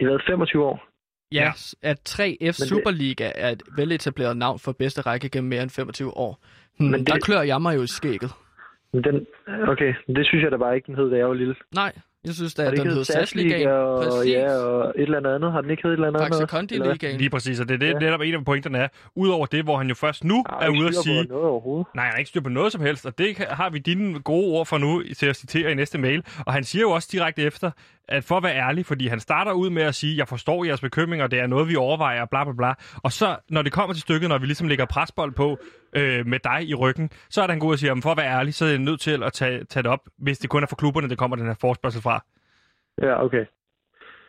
[0.00, 0.88] i hvad, 25 år?
[1.32, 1.52] Ja,
[1.82, 6.16] at 3F det- Superliga er et veletableret navn for bedste række gennem mere end 25
[6.16, 6.38] år.
[6.78, 8.30] Hmm, Men det- Der klør jeg mig jo i skægget.
[8.92, 9.26] Men den,
[9.68, 11.54] okay, det synes jeg da bare ikke, den hed, da jeg var lille.
[11.74, 11.92] Nej,
[12.24, 13.68] jeg synes da, at den ikke hed SAS-ligaen?
[13.68, 15.52] Og, ja, og et eller andet.
[15.52, 16.34] Har den ikke heddet et eller andet?
[16.40, 16.46] Faxe?
[16.56, 16.74] Kondi?
[16.74, 17.18] Ligaen.
[17.18, 17.92] Lige præcis, og det er det, Ja.
[17.92, 17.98] ja.
[17.98, 20.88] netop en af pointerne er, udover det, hvor han jo først nu har er ude
[20.88, 21.86] at sige, noget overhovedet.
[21.94, 24.46] nej, han har ikke styr på noget som helst, og det har vi dine gode
[24.46, 26.22] ord for nu til at citere i næste mail.
[26.46, 27.70] Og han siger jo også direkte efter,
[28.08, 30.80] at for at være ærlig, fordi han starter ud med at sige, jeg forstår jeres
[30.80, 32.74] bekymringer, det er noget, vi overvejer, bla bla bla.
[33.02, 35.58] Og så, når det kommer til stykket, når vi ligesom lægger presbold på
[35.96, 38.26] øh, med dig i ryggen, så er han god at sige, at for at være
[38.38, 40.66] ærlig, så er jeg nødt til at tage, tage det op, hvis det kun er
[40.66, 42.24] for klubberne, det kommer den her forspørgsel fra.
[43.02, 43.44] Ja, okay.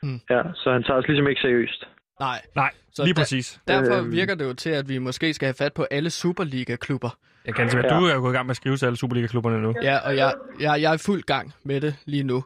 [0.04, 0.20] Mm.
[0.30, 1.84] Ja, så han tager os ligesom ikke seriøst.
[2.20, 3.62] Nej, Nej, Så lige da- præcis.
[3.68, 4.12] derfor Øhm.
[4.12, 7.18] virker det jo til, at vi måske skal have fat på alle Superliga-klubber.
[7.46, 8.00] Jeg kan sige, Ja.
[8.00, 9.74] du er jo gået i gang med at skrive til alle Superliga-klubberne nu.
[9.82, 12.44] Ja, og jeg, jeg, jeg er i fuld gang med det lige nu.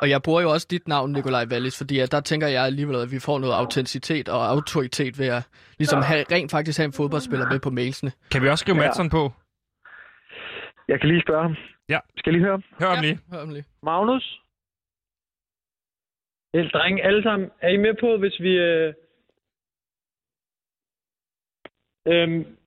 [0.00, 2.96] Og jeg bruger jo også dit navn, Nikolaj Wallis, fordi at der tænker jeg alligevel,
[2.96, 5.42] at vi får noget autenticitet og autoritet ved at
[5.78, 8.12] ligesom have, rent faktisk have en fodboldspiller med på mailsene.
[8.32, 8.82] Kan vi også skrive Ja.
[8.82, 9.22] Madsen på?
[10.88, 11.56] Jeg kan lige spørge ham.
[11.88, 11.98] Ja.
[12.18, 12.64] Skal jeg lige høre ham?
[12.80, 13.18] Hør om lige.
[13.32, 13.64] hør om lige.
[13.82, 14.40] Magnus?
[16.54, 17.50] Helt drenge, alle sammen.
[17.60, 18.52] Er I med på, hvis vi...
[18.68, 18.94] Øh...
[22.12, 22.59] Øhm...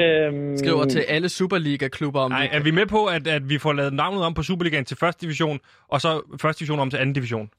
[0.00, 0.56] Øhm...
[0.56, 3.72] Skriver til alle Superliga-klubber om Nej, vi er vi med på, at, at vi får
[3.72, 7.12] lavet navnet om på Superligaen til første division, og så første division om til anden
[7.14, 7.50] division?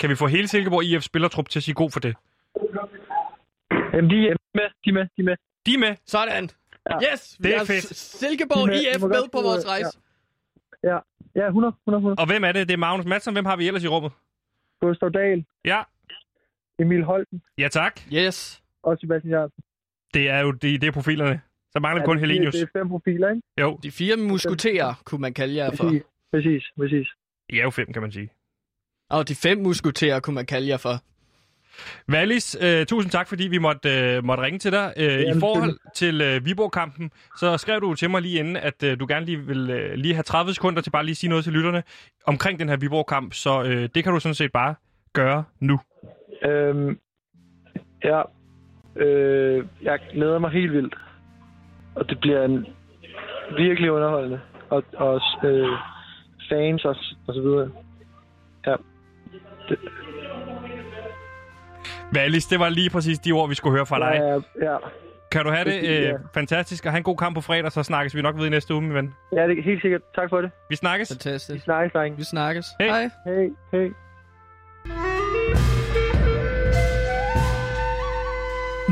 [0.00, 2.14] Kan vi få hele Silkeborg IF spillertrup til at sige god for det?
[3.94, 4.68] Jamen, de er med.
[4.84, 5.02] De er med.
[5.16, 5.36] De er med.
[5.66, 5.96] De er med.
[6.06, 6.50] Sådan.
[6.90, 7.12] Ja.
[7.12, 7.84] Yes, vi Det er har fedt.
[7.96, 8.80] Silkeborg De med.
[8.80, 9.70] IF De med på vores ja.
[9.70, 9.98] rejse.
[10.84, 10.98] Ja,
[11.36, 12.18] ja 100, 100, 100.
[12.18, 12.68] Og hvem er det?
[12.68, 13.32] Det er Magnus Madsen.
[13.32, 14.12] Hvem har vi ellers i rummet?
[14.80, 15.82] Gustav Dahl, Ja.
[16.78, 18.00] Emil Holten Ja, tak.
[18.12, 18.62] Yes.
[18.82, 19.62] og Sebastian Jørgensen.
[20.14, 21.40] Det er jo det, det er profilerne.
[21.72, 22.54] Så mangler vi kun det, Helenius.
[22.54, 23.42] det er fem profiler, ikke?
[23.60, 25.84] Jo, De fire muskuterer, kunne man kalde jer for.
[25.84, 26.02] Præcis,
[26.32, 27.08] præcis, præcis.
[27.48, 28.28] I er jo fem, kan man sige.
[29.10, 30.94] Og de fem muskuterer, kunne man kalde jer for.
[32.12, 34.92] Wallis, øh, tusind tak, fordi vi måtte, øh, måtte ringe til dig.
[34.96, 38.82] Øh, I Jamen, forhold til øh, Viborg-kampen, så skrev du til mig lige inden, at
[38.82, 41.30] øh, du gerne lige vil øh, lige have 30 sekunder til bare lige at sige
[41.30, 41.82] noget til lytterne
[42.26, 44.74] omkring den her Viborg-kamp, så øh, det kan du sådan set bare
[45.12, 45.80] gøre nu.
[46.44, 46.98] Øhm,
[48.04, 48.22] ja,
[48.96, 50.94] øh, jeg glæder mig helt vildt.
[51.98, 52.66] Og det bliver en
[53.56, 54.40] virkelig underholdende.
[54.70, 55.68] Og, og øh,
[56.50, 57.70] fans og, og så videre.
[58.66, 58.74] Ja.
[59.68, 59.78] Det,
[62.16, 64.20] Wallis, det var lige præcis de ord, vi skulle høre fra dig.
[64.20, 64.76] ja, ja.
[65.32, 66.12] Kan du have det ja.
[66.12, 68.48] øh, fantastisk, og have en god kamp på fredag, så snakkes vi nok ved i
[68.48, 69.14] næste uge, min ven.
[69.32, 70.00] ja, det er helt sikkert.
[70.14, 70.50] Tak for det.
[70.70, 71.10] Vi snakkes.
[71.10, 71.64] Vi Fantastisk.
[71.64, 72.16] snakkes, drenge.
[72.18, 72.66] Vi snakkes.
[72.80, 72.88] Hej.
[72.88, 73.10] Hej.
[73.26, 73.88] Hej, hej.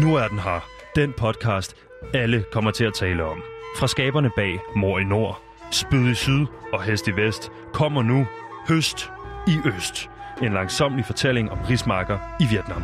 [0.03, 0.69] Nu er den her.
[0.97, 3.43] Den podcast, alle kommer til at tale om.
[3.79, 8.27] Fra skaberne bag Mor i Nord, Spyd i Syd og Hest i Vest kommer nu
[8.69, 9.11] Høst
[9.47, 10.11] i Øst.
[10.43, 12.83] En langsomlig fortælling om rismarker i Vietnam.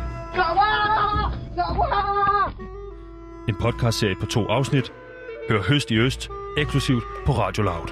[3.49, 4.93] En podcastserie på to afsnit.
[5.49, 7.87] Hør Høst i Øst eksklusivt på Radio Loud.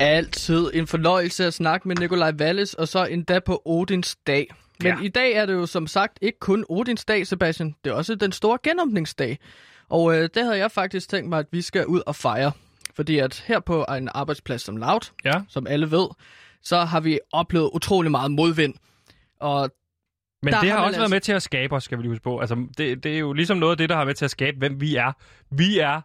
[0.00, 4.46] Altid en fornøjelse at snakke med Nikolaj Wallis, og så endda på Odins dag.
[4.82, 5.02] Men Ja.
[5.02, 7.74] i dag er det jo som sagt ikke kun Odins dag, Sebastian.
[7.84, 9.38] Det er også den store genåbningsdag.
[9.88, 12.52] Og øh, det havde jeg faktisk tænkt mig, at vi skal ud og fejre.
[12.94, 15.40] Fordi at her på en arbejdsplads som Loud, Ja.
[15.48, 16.08] som alle ved,
[16.62, 18.74] så har vi oplevet utrolig meget modvind.
[19.40, 19.70] Og
[20.42, 22.02] Men Der det har har også været altså- med til at skabe os, skal vi
[22.02, 22.38] lige huske på.
[22.38, 24.58] Altså, det, det er jo ligesom noget af det, der har med til at skabe,
[24.58, 25.12] hvem vi er.
[25.50, 26.00] Vi er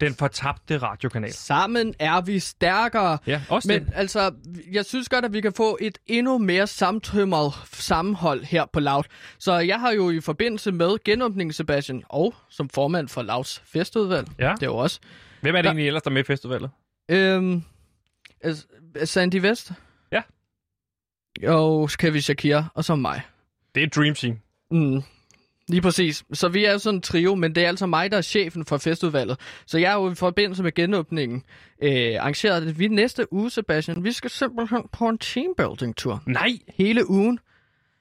[0.00, 1.32] den fortabte radiokanal.
[1.32, 3.18] sammen er vi stærkere.
[3.26, 3.92] Ja, også Men det.
[3.94, 4.34] altså,
[4.72, 9.02] jeg synes godt, at vi kan få et endnu mere samtømret sammenhold her på Loud.
[9.38, 14.28] Så jeg har jo i forbindelse med genåbningen, Sebastian, og som formand for Louds festudvalg,
[14.38, 14.52] Ja.
[14.54, 15.00] det er jo også,
[15.40, 16.70] Hvem er det der- egentlig ellers, der er med i festivalet?
[17.08, 17.62] øhm,
[18.40, 18.66] altså,
[19.04, 19.72] Sandy West.
[20.12, 20.22] Ja.
[21.48, 23.20] Og Kevin Shakir, og så mig.
[23.74, 24.38] Det er Dream Team.
[24.70, 25.02] Mm.
[25.68, 26.24] Lige præcis.
[26.32, 28.78] Så vi er sådan en trio, men det er altså mig, der er chefen for
[28.78, 29.38] festudvalget.
[29.66, 31.42] Så jeg er jo i forbindelse med genåbningen
[31.82, 36.22] øh, arrangeret, at vi næste uge, Sebastian, vi skal simpelthen på en teambuilding-tur.
[36.26, 37.36] Nej, Hele ugen.
[37.36, 37.42] det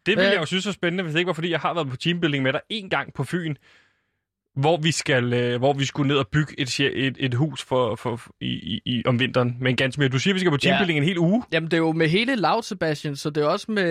[0.06, 1.88] ville Hvad- jeg jo synes var spændende, hvis det ikke var, fordi jeg har været
[1.90, 3.56] på teambuilding med dig en gang på Fyn,
[4.56, 7.96] hvor vi, skal, øh, hvor vi skulle ned og bygge et, et, et hus for,
[7.96, 9.58] for, for i, i, om vinteren.
[9.62, 11.44] Men ganske mere, du siger, vi skal på teambuilding en hel uge.
[11.52, 13.86] Jamen, det er jo med hele Loud, Sebastian, så det er også med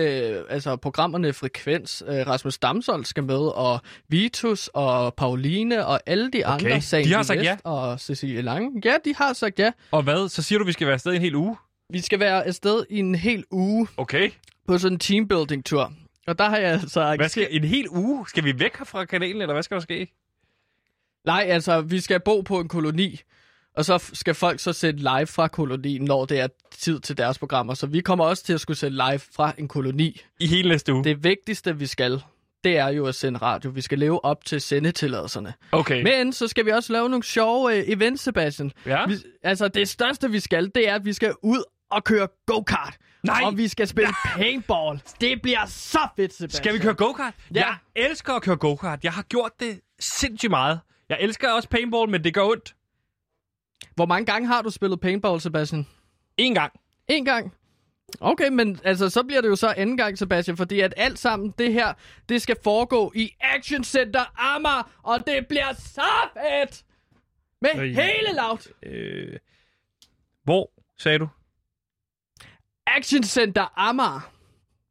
[0.49, 2.03] altså, programmerne Frekvens.
[2.07, 6.77] Øh, Rasmus Damshold skal med, og Vitus og Pauline og alle de Okay, andre.
[6.77, 7.57] de Sandy har sagt West ja.
[7.63, 8.81] Og Cecilie Lange.
[8.85, 9.71] Ja, de har sagt ja.
[9.91, 10.29] Og hvad?
[10.29, 11.55] Så siger du, vi skal være afsted en hel uge?
[11.89, 14.29] Vi skal være afsted i en hel uge Okay.
[14.67, 15.93] på sådan en teambuilding-tur.
[16.27, 17.15] Og der har jeg altså...
[17.15, 18.25] Hvad skal, en hel uge?
[18.27, 20.07] Skal vi væk fra kanalen, eller hvad skal der ske?
[21.25, 23.19] Nej, altså, vi skal bo på en koloni,
[23.77, 26.47] og så skal folk så sætte live fra kolonien, når det er
[26.79, 27.73] tid til deres programmer.
[27.73, 30.21] Så vi kommer også til at skulle sætte live fra en koloni.
[30.39, 31.03] I hele næste uge?
[31.03, 32.23] Det vigtigste, vi skal,
[32.63, 33.69] det er jo at sende radio.
[33.69, 35.53] Vi skal leve op til sendetilladelserne.
[35.71, 36.03] Okay.
[36.03, 38.71] Men så skal vi også lave nogle sjove øh, events, Sebastian.
[38.85, 39.05] Ja?
[39.07, 42.97] Vi, altså, det største, vi skal, det er, at vi skal ud og køre go-kart.
[43.23, 43.41] Nej!
[43.43, 45.01] Og vi skal spille paintball.
[45.21, 46.63] Det bliver så fedt, Sebastian.
[46.63, 47.33] Skal vi køre go-kart?
[47.55, 47.59] Ja.
[47.59, 49.03] Jeg elsker at køre go-kart.
[49.03, 50.79] Jeg har gjort det sindssygt meget.
[51.09, 52.75] Jeg elsker også paintball, men det gør ondt.
[53.95, 55.87] Hvor mange gange har du spillet paintball, Sebastian?
[56.37, 56.79] En gang.
[57.07, 57.53] En gang.
[58.19, 61.53] Okay, men altså, så bliver det jo så anden gang, Sebastian, fordi at alt sammen
[61.57, 61.93] det her,
[62.29, 66.83] det skal foregå i Action Center Amager, og det bliver så fedt!
[67.61, 68.67] Med Øh, hele laut.
[68.83, 69.39] Øh,
[70.43, 71.27] hvor, sagde du?
[72.87, 74.31] Action Center Amager.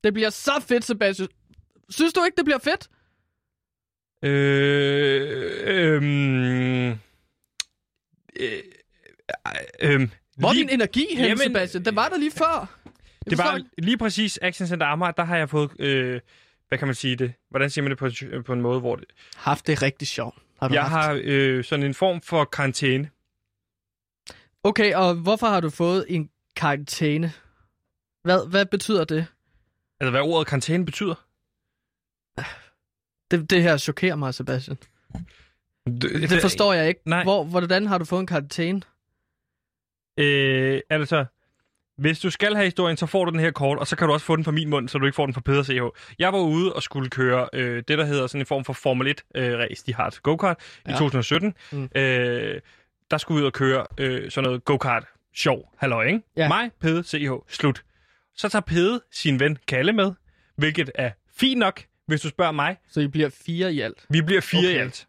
[0.04, 1.28] Det bliver så fedt, Sebastian.
[1.90, 2.88] Synes du ikke, det bliver fedt?
[4.22, 6.96] Øh, øhm, øh,
[9.80, 11.84] øh, Hvor er din energi hen, Jamen, Sebastian?
[11.84, 12.78] Den var der lige før.
[13.24, 16.20] Jeg det var lige præcis Action Center Amager, der har jeg fået, øh,
[16.68, 17.32] hvad kan man sige det?
[17.50, 18.08] Hvordan siger man det på,
[18.46, 19.04] på en måde, hvor det,
[19.36, 20.38] haft det rigtig sjovt.
[20.60, 20.92] Har du jeg haft.
[20.92, 23.10] har øh, sådan en form for karantæne.
[24.64, 27.32] Okay, og hvorfor har du fået en karantæne?
[28.24, 29.26] Hvad, hvad betyder det?
[30.00, 31.14] Altså, hvad ordet karantæne betyder?
[33.32, 33.50] Det?
[33.50, 34.76] Det her chokerer mig, Sebastian.
[35.86, 37.00] Det, Det forstår jeg ikke.
[37.06, 37.22] Nej.
[37.22, 38.82] Hvor, hvordan har du fået en karantæne?
[40.18, 41.24] Øh, altså,
[41.98, 44.12] hvis du skal have historien, så får du den her kort, og så kan du
[44.12, 45.98] også få den fra min mund, så du ikke får den fra Peder CH.
[46.18, 49.14] Jeg var ude og skulle køre øh, det, der hedder sådan en form for Formel
[49.36, 49.84] 1-race.
[49.86, 50.90] De har et go-kart ja.
[50.90, 50.98] i Ja.
[50.98, 51.54] 2017.
[51.72, 51.88] Mm.
[51.94, 52.60] Øh,
[53.10, 56.20] der skulle vi ud og køre øh, sådan noget go-kart sjov, halløj, ikke?
[56.36, 56.48] Ja.
[56.48, 57.84] Mig, Pede, CH, slut.
[58.36, 60.12] Så tager Pede sin ven Kalle med,
[60.56, 62.76] hvilket er fint nok, hvis du spørger mig.
[62.90, 64.06] Så I bliver fire i alt.
[64.08, 64.74] Vi bliver fire okay.
[64.74, 65.06] i alt.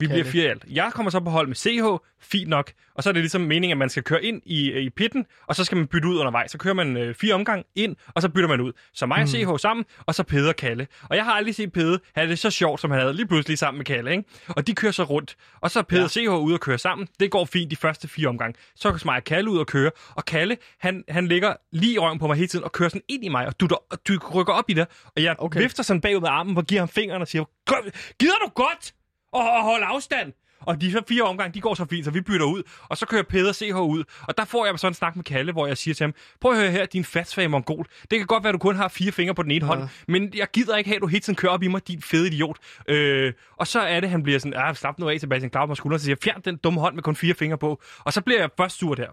[0.00, 0.64] Vi bliver fire alt.
[0.70, 1.84] Jeg kommer så på hold med CH,
[2.20, 2.72] fint nok.
[2.94, 5.56] Og så er det ligesom meningen, at man skal køre ind i, i pitten, og
[5.56, 6.50] så skal man bytte ud undervejs.
[6.50, 8.72] Så kører man øh, fire omgang ind, og så bytter man ud.
[8.94, 10.86] Så mig og CH sammen, og så Peder og Kalle.
[11.02, 13.58] Og jeg har aldrig set Peder have det så sjovt, som han havde lige pludselig
[13.58, 14.10] sammen med Kalle.
[14.10, 14.24] Ikke?
[14.48, 15.36] Og de kører så rundt.
[15.60, 16.04] Og så er Peder ja.
[16.04, 17.08] og CH ude og køre sammen.
[17.20, 18.54] Det går fint de første fire omgang.
[18.76, 19.90] Så smager Kalle ud og køre.
[20.10, 23.02] Og Kalle, han, han ligger lige i røven på mig hele tiden og kører sådan
[23.08, 23.68] ind i mig, og du,
[24.08, 24.86] du rykker op i det.
[25.16, 25.60] Og jeg okay.
[25.60, 27.78] Vifter sådan bagud med armen og giver ham fingeren og siger, "Kom,
[28.20, 28.94] gider du godt?
[29.34, 30.32] Og, og holde afstand.
[30.60, 32.62] Og de så fire omgang, de går så fint, så vi bytter ud.
[32.88, 34.04] Og så kører Peder CH ud.
[34.28, 36.52] Og der får jeg sådan en snak med Kalle, hvor jeg siger til ham, prøv
[36.52, 37.86] at høre her, din fatsvage mongol.
[38.10, 39.74] Det kan godt være, at du kun har fire fingre på den ene ja.
[39.74, 42.02] hånd, men jeg gider ikke have, at du hele tiden kører op i mig, din
[42.02, 42.56] fede idiot.
[42.88, 45.74] Øh, og så er det, han bliver sådan, ah, slap nu af, Sebastian Klaus på
[45.74, 47.82] skulderen, og så siger, fjern den dumme hånd med kun fire fingre på.
[47.98, 49.08] Og så bliver jeg først sur der.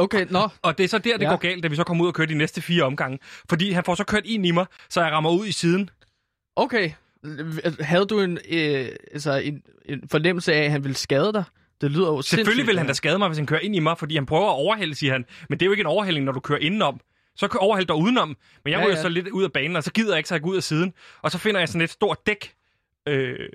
[0.00, 0.48] Okay, nå.
[0.62, 1.24] Og det er så der, det.
[1.24, 1.30] Ja.
[1.30, 3.18] går galt, da vi så kommer ud og kører de næste fire omgange.
[3.48, 5.90] Fordi han får så kørt ind i mig, så jeg rammer ud i siden.
[6.56, 6.90] Okay.
[7.80, 11.44] Havde du en, øh, altså en, en fornemmelse af, at han ville skade dig?
[11.80, 13.98] Det lyder jo Selvfølgelig vil han da skade mig, hvis han kører ind i mig,
[13.98, 15.24] fordi han prøver at overhælde, siger han.
[15.48, 17.00] Men det er jo ikke en overhældning, når du kører indenom.
[17.36, 18.28] Så kan overhælde dig udenom.
[18.64, 19.02] Men jeg Ja, ryger ja.
[19.02, 20.62] så lidt ud af banen, og så gider jeg ikke, så jeg går ud af
[20.62, 20.92] siden.
[21.22, 22.52] Og så finder jeg sådan et stort dæk.
[23.08, 23.48] Øh.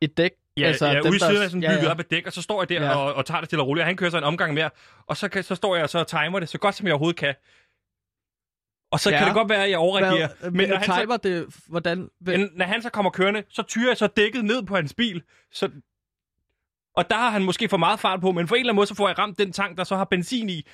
[0.00, 0.30] Et dæk?
[0.56, 1.90] ja, altså, ja, dem, ude i siden er sådan ja, bygget ja.
[1.90, 2.94] op et dæk, og så står jeg der Ja.
[2.96, 3.82] og, og tager det til at roligt.
[3.82, 4.70] Og han kører så en omgang mere.
[5.06, 6.92] Og så, kan, så står jeg og så og timer det så godt, som jeg
[6.94, 7.34] overhovedet kan.
[8.94, 9.18] Og så ja.
[9.18, 10.28] Kan det godt være, at jeg overreagerer.
[10.40, 12.08] Hvad, men når han, så, det, hvordan...
[12.20, 15.22] men når han så kommer kørende, så tyrer jeg så dækket ned på hans bil.
[15.52, 15.70] Så,
[16.96, 18.86] og der har han måske for meget fart på, men på en eller anden måde,
[18.86, 20.66] så får jeg ramt den tank, der så har benzin i.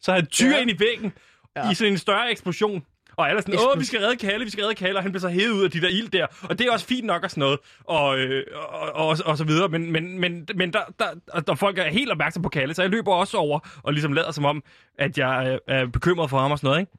[0.00, 0.60] Så han tyrer ja.
[0.60, 1.12] Ind i væggen.
[1.56, 1.70] Ja.
[1.70, 2.86] i sådan en større eksplosion.
[3.20, 5.12] Og alle er sådan, åh, vi skal redde Kalle, vi skal redde Kalle, og han
[5.12, 6.26] bliver så hævet ud af de der ild der.
[6.42, 9.44] Og det er også fint nok og sådan noget, og, øh, og, og, og så
[9.44, 9.68] videre.
[9.68, 12.90] Men, men, men, men der, der, der, folk er helt opmærksom på Kalle, så jeg
[12.90, 14.62] løber også over og ligesom lader som om,
[14.98, 16.92] at jeg er, er bekymret for ham og sådan noget, ikke?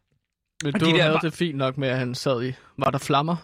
[0.63, 2.53] Men du de der havde var- det fint nok med, at han sad i...
[2.77, 3.35] Var der flammer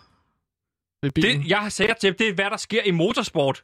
[1.01, 1.41] ved bilen?
[1.41, 3.63] Det, jeg har sagt til, det er, hvad der sker i motorsport.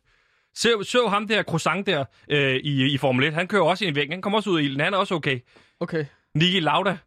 [0.55, 3.95] Så, så ham der croissant der øh, i, i Formel 1, han kører også i
[3.95, 4.11] væggen.
[4.11, 5.39] Han kommer også ud af ilden, han er også okay.
[5.79, 6.05] Okay.
[6.35, 6.97] Niki Lauda.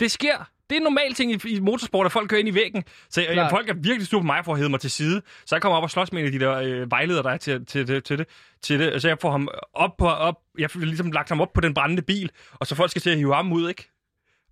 [0.00, 0.50] Det sker.
[0.70, 2.84] Det er en normal ting i, i motorsport, at folk kører ind i væggen.
[3.10, 3.50] Så jeg, Klart.
[3.50, 5.22] folk er virkelig sure på mig for at hedde mig til side.
[5.46, 7.36] Så jeg kommer op og slås med en af de der øh, vejledere, der er
[7.36, 8.26] til, til, til, til, det,
[8.62, 9.02] til det.
[9.02, 10.06] Så jeg får ham op på...
[10.08, 13.02] Op, jeg har ligesom lagt ham op på den brændende bil, og så folk skal
[13.02, 13.90] til at hive ham ud, ikke?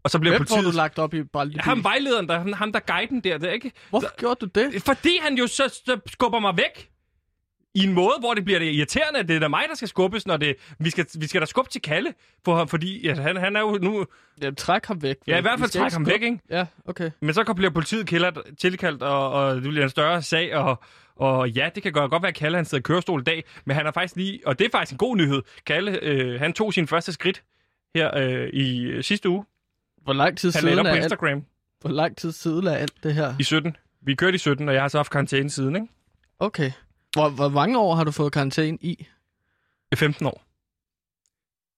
[0.05, 0.73] Og så bliver Hvem får politiet...
[0.73, 1.65] du lagt op i brændende bil?
[1.65, 3.73] Ham vejlederen, der, ham, der guiden der, det er ikke?
[3.91, 4.83] Hvorfor gjorde du det?
[4.83, 6.89] Fordi han jo så, så skubber mig væk.
[7.75, 9.89] I en måde, hvor det bliver det irriterende, at det er da mig, der skal
[9.89, 10.57] skubbes, når det...
[10.79, 12.15] Vi skal, vi skal da skubbe til Kalle,
[12.45, 14.07] for, ham, fordi ja, han, han er jo nu...
[14.43, 15.17] Jamen, træk ham væk.
[15.27, 16.39] Ja, i hvert fald træk ham væk, ikke?
[16.51, 17.11] Ja, okay.
[17.21, 20.83] Men så bliver politiet kildret, tilkaldt, og, og det bliver en større sag, og,
[21.17, 23.77] og ja, det kan godt være, at Kalle han sidder i kørestol i dag, men
[23.77, 24.41] han er faktisk lige...
[24.47, 25.43] Og det er faktisk en god nyhed.
[25.67, 27.43] Kalle, øh, han tog sin første skridt
[27.95, 29.45] her øh, i øh, sidste uge.
[30.03, 31.45] Hvor lang tid Han siden er på alt, Instagram
[31.83, 33.35] hvor lang tid siden er alt det her?
[33.39, 33.77] i 17.
[34.03, 35.89] Vi kørte i 17, og jeg har så haft karantæne siden, ikke?
[36.39, 36.71] Okay.
[37.13, 39.07] Hvor, hvor mange år har du fået karantæne i?
[39.93, 40.43] i 15 år.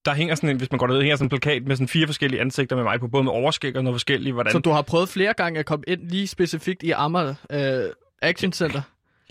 [0.05, 2.07] Der hænger sådan en, hvis man går derud, hænger sådan en plakat med sådan fire
[2.07, 4.35] forskellige ansigter med mig på, både med overskæg og noget forskelligt.
[4.35, 4.53] Hvordan...
[4.53, 7.91] Så du har prøvet flere gange at komme ind lige specifikt i Amager øh,
[8.23, 8.83] Action Center?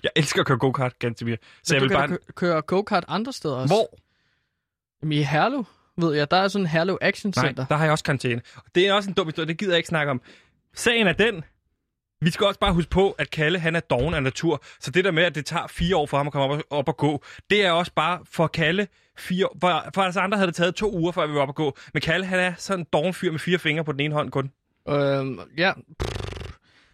[0.03, 1.35] Jeg elsker at køre go-kart, Gantemir.
[1.35, 2.17] Så Så jeg du vil kan bare...
[2.35, 3.73] køre go-kart andre steder også?
[3.73, 3.97] Hvor?
[5.01, 5.65] Jamen, i Herlev,
[5.97, 6.31] ved jeg.
[6.31, 7.65] Der er sådan en Herlev Action Nej, Center.
[7.65, 8.41] der har jeg også karantæne.
[8.75, 10.21] Det er også en dum historie, det gider jeg ikke snakke om.
[10.75, 11.43] Sagen er den,
[12.25, 14.63] vi skal også bare huske på, at Kalle han er doven af natur.
[14.79, 16.63] Så det der med, at det tager fire år for ham at komme op og,
[16.69, 19.57] op og gå, det er også bare for Kalle fire år.
[19.61, 21.77] For, for os andre havde det taget to uger, før vi var op og gå.
[21.93, 24.31] Men Kalle, han er sådan en doven fyr med fire fingre på den ene hånd
[24.31, 24.51] kun.
[24.89, 25.71] Øhm, ja.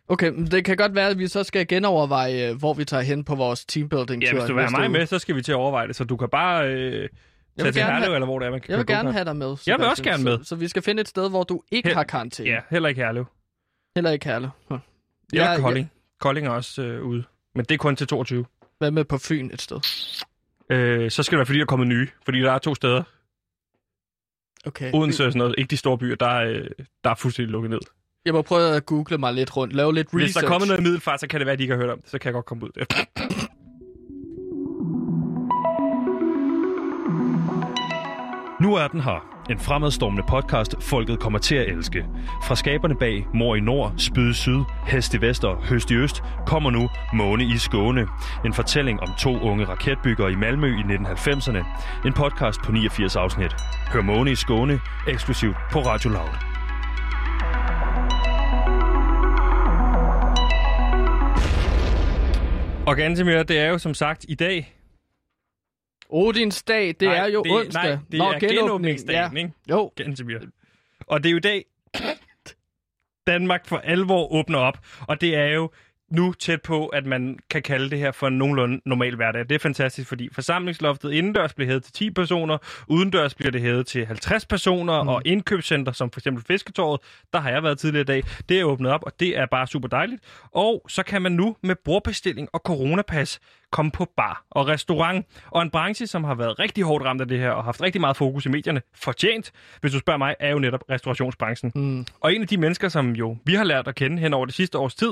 [0.07, 3.23] Okay, det kan godt være, at vi så skal genoverveje, øh, hvor vi tager hen
[3.23, 5.55] på vores teambuilding Ja, hvis du vil have mig med, så skal vi til at
[5.55, 5.95] overveje det.
[5.95, 7.09] Så du kan bare øh, tage
[7.57, 9.13] vil til gerne Herlev, have- eller hvor det er, man kan Jeg vil gerne go-kart.
[9.13, 9.55] have dig med.
[9.67, 10.37] Jeg vil også gerne med.
[10.37, 12.49] Så, så vi skal finde et sted, hvor du ikke Her- har karantæne.
[12.49, 13.25] Ja, heller ikke Herlev.
[13.95, 14.49] Heller ikke Herlev.
[15.33, 15.91] Eller Ja, Kolding.
[16.19, 17.23] Kolding er også øh, ude.
[17.55, 18.45] Men det er kun til 22.
[18.77, 19.77] Hvad med på Fyn et sted?
[20.69, 22.07] Øh, så skal det være, fordi der er kommet nye.
[22.25, 23.03] Fordi der er to steder.
[24.65, 24.91] Okay.
[24.93, 25.55] Odense og sådan noget.
[25.57, 26.15] Ikke de store byer.
[26.15, 26.67] Der er, øh,
[27.03, 27.79] der er fuldstændig lukket ned.
[28.25, 29.73] Jeg må prøve at google mig lidt rundt.
[29.73, 30.25] Lave lidt research.
[30.25, 31.89] Hvis der kommer noget i middelfart, så kan det være, at de ikke har hørt
[31.89, 32.09] om det.
[32.09, 32.69] Så kan jeg godt komme ud
[38.69, 39.45] Nu er den her.
[39.49, 42.05] En fremadstormende podcast, folket kommer til at elske.
[42.43, 45.95] Fra skaberne bag Mor i Nord, Spyd i Syd, Hest i Vest og Høst i
[45.95, 48.07] Øst, kommer nu Måne i Skåne.
[48.45, 51.65] En fortælling om to unge raketbyggere i Malmø i 1990'erne.
[52.07, 53.55] En podcast på 89 afsnit.
[53.93, 56.35] Hør Måne i Skåne eksklusivt på Radio Loud.
[62.87, 64.78] Og Gantemir, det er jo som sagt i dag.
[66.09, 67.83] Odins dag, det Nej, er jo det, onsdag.
[67.83, 69.43] Nej, det Nå, er genåbningsdagen, Ja.
[69.43, 69.53] ikke?
[69.69, 70.39] Jo, Gantemir.
[71.07, 71.65] Og det er jo i dag,
[73.27, 74.77] Danmark for alvor åbner op.
[75.07, 75.71] Og det er jo
[76.11, 79.41] nu tæt på, at man kan kalde det her for en nogenlunde normal hverdag.
[79.49, 82.57] Det er fantastisk, fordi forsamlingsloftet indendørs bliver hævet til 10 personer,
[82.87, 85.09] udendørs bliver det hævet til 50 personer, mm.
[85.09, 87.01] og indkøbscenter, som for eksempel Fisketåret,
[87.33, 89.67] der har jeg været tidligere i dag, det er åbnet op, og det er bare
[89.67, 90.23] super dejligt.
[90.51, 93.39] Og så kan man nu med bordbestilling og coronapas
[93.71, 97.27] komme på bar og restaurant, og en branche, som har været rigtig hårdt ramt af
[97.27, 99.51] det her, og haft rigtig meget fokus i medierne, fortjent,
[99.81, 101.71] hvis du spørger mig, er jo netop restaurationsbranchen.
[101.75, 102.05] Mm.
[102.19, 104.55] Og en af de mennesker, som jo vi har lært at kende hen over det
[104.55, 105.11] sidste års tid,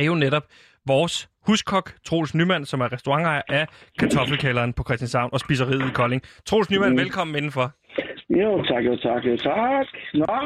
[0.00, 0.46] er jo netop
[0.86, 3.66] vores huskok, Troels Nyman, som er restaurantejer af
[3.98, 6.22] Kartoffelkælderen på Christianshavn og spiseriet i Kolding.
[6.46, 6.98] Troels Nyman, mm.
[6.98, 7.66] velkommen indenfor.
[8.42, 9.86] Jo, tak, jo, tak, jo, tak.
[10.14, 10.36] Nå,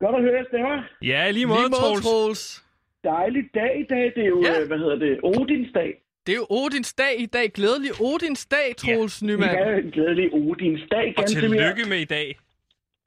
[0.00, 0.76] godt at høre stemmer.
[1.02, 2.04] Ja, lige måde, Lige måde, Troels.
[2.06, 2.64] Troels.
[3.04, 4.04] Dejlig dag i dag.
[4.16, 4.52] Det er jo, Ja.
[4.60, 4.66] ja.
[4.66, 5.90] hvad hedder det, Odins dag.
[6.26, 7.46] Det er jo Odins dag i dag.
[7.52, 9.26] Glædelig Odins dag, Troels ja.
[9.26, 9.48] Vi Nyman.
[9.48, 11.50] er en glædelig Odins dag, Og ganske mere.
[11.50, 12.36] tillykke med i dag,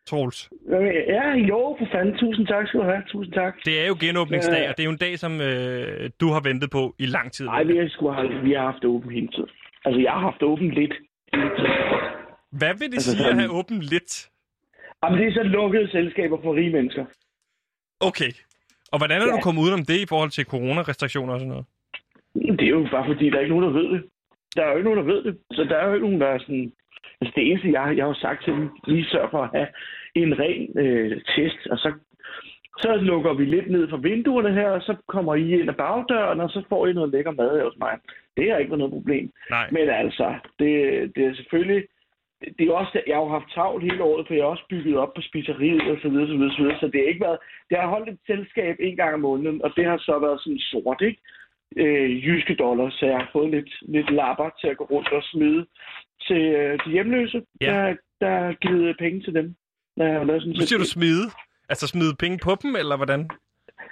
[0.09, 0.49] Troels.
[1.15, 2.17] Ja, jo, for fanden.
[2.17, 3.03] Tusind tak skal du have.
[3.07, 3.53] Tusind tak.
[3.65, 4.69] Det er jo genåbningsdag, Ja.
[4.69, 7.45] og det er jo en dag, som øh, du har ventet på i lang tid.
[7.45, 9.49] Nej, vi have, vi har haft åben hele tiden.
[9.85, 10.93] Altså, jeg har haft åben lidt.
[12.59, 14.29] Hvad vil det Altså, sige at have åbent lidt?
[15.03, 17.05] Jamen, det er så lukkede selskaber for rige mennesker.
[17.99, 18.31] Okay.
[18.91, 19.41] Og hvordan er du Ja.
[19.41, 21.65] kommet udenom det i forhold til coronarestriktioner og sådan noget?
[22.59, 24.03] Det er jo bare fordi, der er ikke nogen, der ved det.
[24.55, 25.37] der er jo ikke nogen, der ved det.
[25.51, 26.71] Så der er jo ikke nogen, der er sådan...
[27.21, 29.67] Altså det eneste, jeg, jeg har sagt til dem, lige sørg for at have
[30.15, 31.93] en ren øh, test, og så,
[32.77, 36.39] så lukker vi lidt ned for vinduerne her, og så kommer I ind ad bagdøren,
[36.39, 37.97] og så får I noget lækker mad hos mig.
[38.37, 39.31] Det har ikke været noget problem.
[39.49, 39.67] Nej.
[39.71, 40.71] Men altså, det,
[41.15, 41.83] det er selvfølgelig...
[42.57, 44.97] Det er også, jeg har jo haft travlt hele året, for jeg har også bygget
[44.97, 46.79] op på spiseriet og så videre, så videre, så videre.
[46.79, 47.39] Så det har ikke været...
[47.69, 50.59] Det har holdt et selskab en gang om måneden, og det har så været sådan
[50.59, 51.21] sort, ikke?
[51.77, 55.23] Øh, jyske dollars, så jeg har fået lidt, lidt lapper til at gå rundt og
[55.23, 55.65] smide
[56.27, 57.65] til øh, de hjemløse, Ja.
[57.67, 59.55] der, der har givet penge til dem.
[59.97, 61.25] Der har lavet sådan Nu siger du smide.
[61.69, 63.29] Altså smide penge på dem, eller hvordan?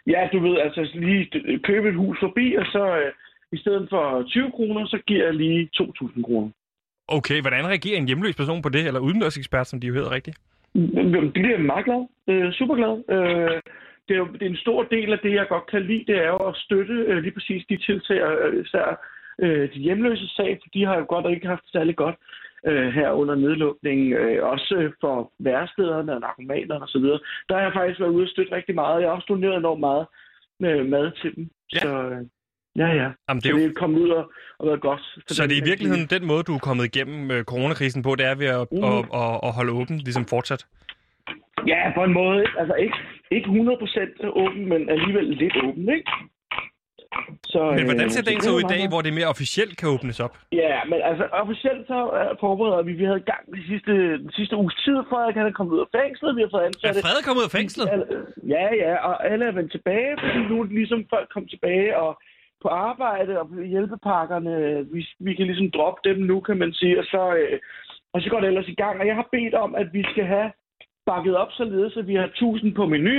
[0.07, 3.11] Ja, du ved, altså lige købe et hus forbi, og så øh,
[3.51, 6.49] i stedet for 20 kroner, så giver jeg lige 2.000 kroner.
[7.07, 10.37] Okay, hvordan reagerer en hjemløs person på det, eller udendørsekspert, som de jo hedder rigtigt?
[10.73, 12.01] Det bliver meget glad.
[12.29, 12.93] Øh, super glad.
[13.15, 13.61] Øh,
[14.07, 16.17] det, er jo, det er en stor del af det, jeg godt kan lide, det
[16.17, 18.87] er jo at støtte øh, lige præcis de tiltag, øh, især
[19.39, 22.15] øh, de hjemløse sag, for de har jo godt og ikke haft det særlig godt
[22.67, 24.13] øh, her under nedlukningen.
[24.13, 27.03] Øh, også øh, for værestederne og narkomanerne osv.
[27.49, 29.01] Der har jeg faktisk været ude og støtte rigtig meget.
[29.01, 30.05] Jeg har også doneret enormt meget
[30.59, 31.49] med mad til dem.
[31.73, 31.79] Ja.
[31.79, 32.21] Så øh,
[32.77, 33.09] ja, ja.
[33.29, 35.01] Jamen, det er jo det er kommet ud og, og været godt.
[35.27, 38.15] for Så det er i virkeligheden den måde, du er kommet igennem øh, coronakrisen på,
[38.15, 38.83] det er ved at, Mhm.
[38.83, 40.65] at, at, at holde åben, ligesom fortsat.
[41.67, 42.45] Ja, på en måde.
[42.59, 42.97] Altså ikke,
[43.31, 46.11] ikke 100% åben, men alligevel lidt åben, ikke?
[47.53, 49.13] Så, Men hvordan øh, ser så dagen det så er ud i dag, hvor det
[49.19, 50.33] mere officielt kan åbnes op?
[50.63, 52.91] Ja, men altså officielt så uh, forbereder vi.
[53.01, 53.93] Vi havde gang de sidste,
[54.23, 54.97] den sidste uges tid,
[55.29, 56.35] at han er kommet ud af fængslet.
[56.37, 57.01] Vi har fået Er ansatte.
[57.05, 57.87] Frede kommet ud af fængslet?
[58.55, 61.91] Ja, ja, og alle er vendt tilbage, fordi nu er det ligesom folk kom tilbage
[62.03, 62.11] og
[62.63, 64.53] på arbejde og hjælpepakkerne.
[64.93, 67.59] Vi, vi kan ligesom droppe dem nu, kan man sige, og så, øh,
[68.13, 68.95] og så går det ellers i gang.
[68.99, 70.51] Og jeg har bedt om, at vi skal have
[71.05, 73.17] bakket op således, at vi har 1000 på menu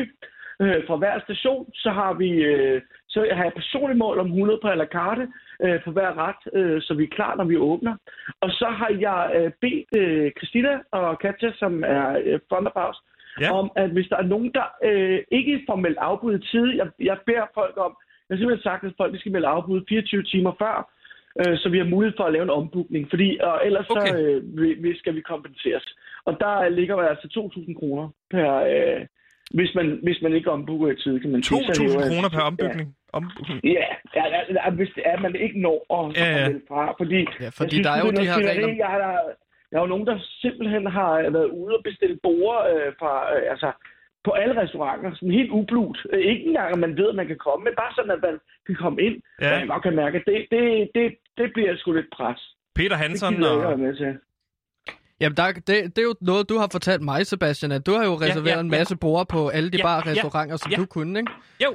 [0.63, 1.67] øh, fra hver station.
[1.75, 2.83] Så har vi øh,
[3.13, 5.25] så har jeg personligt mål om 100 på la carte
[5.65, 7.95] øh, på hver ret, øh, så vi er klar, når vi åbner.
[8.41, 12.97] Og så har jeg øh, bedt øh, Christina og Katja, som er øh, fronterpaus,
[13.41, 13.47] Ja.
[13.47, 13.53] ja.
[13.61, 16.87] om, at hvis der er nogen, der øh, ikke får meldt afbud i tide, jeg,
[17.09, 17.93] jeg beder folk om,
[18.29, 20.75] jeg har simpelthen sagt, at folk skal melde afbud 24 timer før,
[21.41, 24.07] øh, så vi har mulighed for at lave en ombookning, fordi og ellers Okay.
[24.07, 25.87] så øh, vi, skal vi kompenseres.
[26.25, 29.01] Og der ligger der altså 2.000 kroner per, øh,
[29.59, 31.65] hvis, man, hvis man ikke ombooker i tide, kan man sige.
[31.65, 32.71] Så hæver 2.000 jeg- kroner per ombygning?
[32.73, 32.95] ombygning.
[33.65, 33.87] Ja,
[34.17, 36.95] ja, ja, ja hvis det er, at man ikke når at, Ja, ja, melde fra.
[37.01, 38.69] Fordi, Ja, fordi jeg der er jo de her regler.
[38.85, 38.99] Jeg, har,
[39.71, 43.51] jeg har jo nogen, der simpelthen har været ude og bestille borer øh, fra, øh,
[43.51, 43.73] altså,
[44.25, 45.99] på alle restauranter, sådan helt ublut.
[46.13, 48.37] Øh, ikke engang, at man ved, at man kan komme, men bare sådan, at man
[48.67, 49.17] kan komme ind.
[49.41, 49.61] Ja.
[49.61, 51.07] Og godt kan mærke, at det, det, det,
[51.39, 52.41] det bliver sgu lidt pres.
[52.75, 53.79] Peter Hansen og...
[55.23, 58.05] Jamen, der, det, det er jo noget, du har fortalt mig, Sebastian, at du har
[58.05, 58.79] jo reserveret ja, en ja.
[58.79, 60.77] masse borde på alle de Ja, bare ja, restauranter, som ja.
[60.77, 61.33] du kunne, ikke?
[61.65, 61.75] Jo,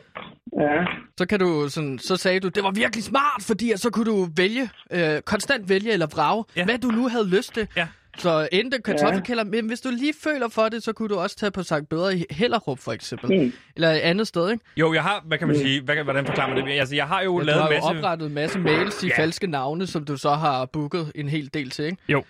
[0.59, 0.85] Ja.
[1.17, 4.05] Så, kan du sådan, så sagde du, det var virkelig smart, fordi at så kunne
[4.05, 6.59] du vælge, øh, konstant vælge eller vrage, Ja.
[6.61, 6.65] ja.
[6.65, 7.67] hvad du nu havde lyst til.
[7.75, 7.87] Ja.
[8.17, 11.51] Så endte kartoffelkælder, men hvis du lige føler for det, så kunne du også tage
[11.51, 13.41] på Sankt Bedre i Hellerup for eksempel.
[13.41, 13.53] Mm.
[13.75, 14.63] Eller et andet sted, ikke?
[14.77, 16.79] jo, jeg har, hvad kan man sige, hvad, hvordan forklarer man det?
[16.79, 17.97] Altså, jeg har jo Ja, lavet har en jo masse...
[17.99, 19.13] oprettet en masse mails i Ja.
[19.17, 19.21] ja.
[19.23, 21.97] falske navne, som du så har booket en hel del til, ikke?
[22.09, 22.23] Jo.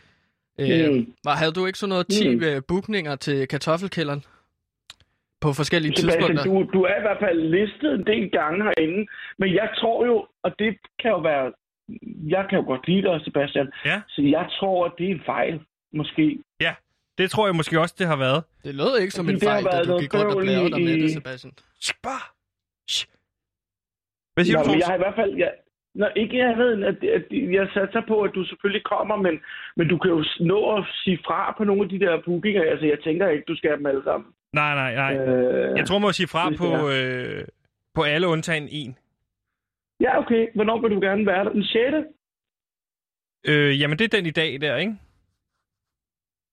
[0.60, 1.14] Øh, Mm.
[1.24, 2.42] var, havde du ikke sådan noget 10 Mm.
[2.44, 2.64] mm.
[2.68, 4.24] bookninger til kartoffelkælderen?
[5.42, 6.44] På forskellige Sebastian, tidspunkter?
[6.44, 9.08] du, du er i hvert fald listet en del gange herinde,
[9.40, 11.52] men jeg tror jo, og det kan jo være,
[12.36, 14.02] jeg kan jo godt lide dig, Sebastian, Ja.
[14.08, 15.60] så jeg tror, at det er en fejl,
[15.94, 16.40] måske.
[17.18, 18.44] Det tror jeg måske også, det har været.
[18.64, 20.36] Det lød ikke som Fordi en det har fejl, da været du noget gik rundt
[20.36, 21.54] og bladrede dig med det, Sebastian.
[21.82, 22.24] Spar!
[24.34, 25.52] Hvad siger du, men jeg har i hvert fald, jeg,
[26.00, 29.40] Nå, ikke jeg ved, at, at jeg satser på, at du selvfølgelig kommer, men,
[29.78, 32.64] men du kan jo nå at sige fra på nogle af de der bookinger.
[32.72, 34.30] Altså, jeg tænker ikke, du skal have dem alle sammen.
[34.54, 35.26] Nej, nej, nej.
[35.26, 37.46] Øh, Jeg tror, man må sige fra på, øh,
[37.96, 38.98] på alle undtagen en.
[40.00, 40.48] Ja, okay.
[40.56, 41.52] Hvornår vil du gerne være der?
[41.52, 41.96] Den 6.
[43.48, 44.96] Øh, jamen, det er den i dag der, ikke?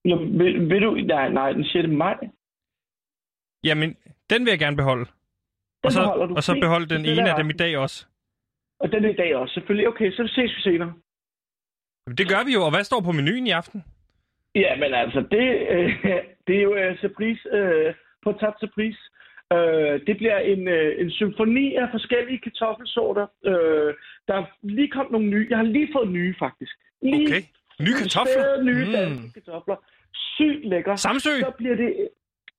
[0.05, 0.95] Jo, vil, vil du...
[0.95, 1.89] Nej, nej, den 6.
[1.89, 2.17] maj.
[3.65, 3.97] Jamen,
[4.31, 5.05] den vil jeg gerne beholde.
[5.05, 5.15] Den
[5.85, 6.01] Og så,
[6.37, 8.07] og så beholde den Det ene af dem i dag også.
[8.85, 9.89] Og den er i dag også, selvfølgelig.
[9.89, 10.93] Okay, så ses vi senere.
[12.19, 13.85] Det gør vi jo, og hvad står på menuen i aften?
[14.55, 15.91] Ja, men altså, det, øh,
[16.47, 19.01] det er jo øh, surprise, øh, på tab surprise.
[19.53, 23.27] Øh, det bliver en, øh, en symfoni af forskellige kartoffelsorter.
[23.51, 23.95] Øh,
[24.29, 25.47] der er lige kommet nogle nye.
[25.51, 26.75] Jeg har lige fået nye, faktisk.
[27.03, 27.43] Lige Okay.
[27.81, 28.63] Nye kartofler?
[28.63, 28.93] Nye Mm.
[28.93, 29.77] danske kartofler.
[30.15, 30.97] Sygt lækker.
[30.97, 31.31] Samsø?
[31.41, 32.09] Så bliver det...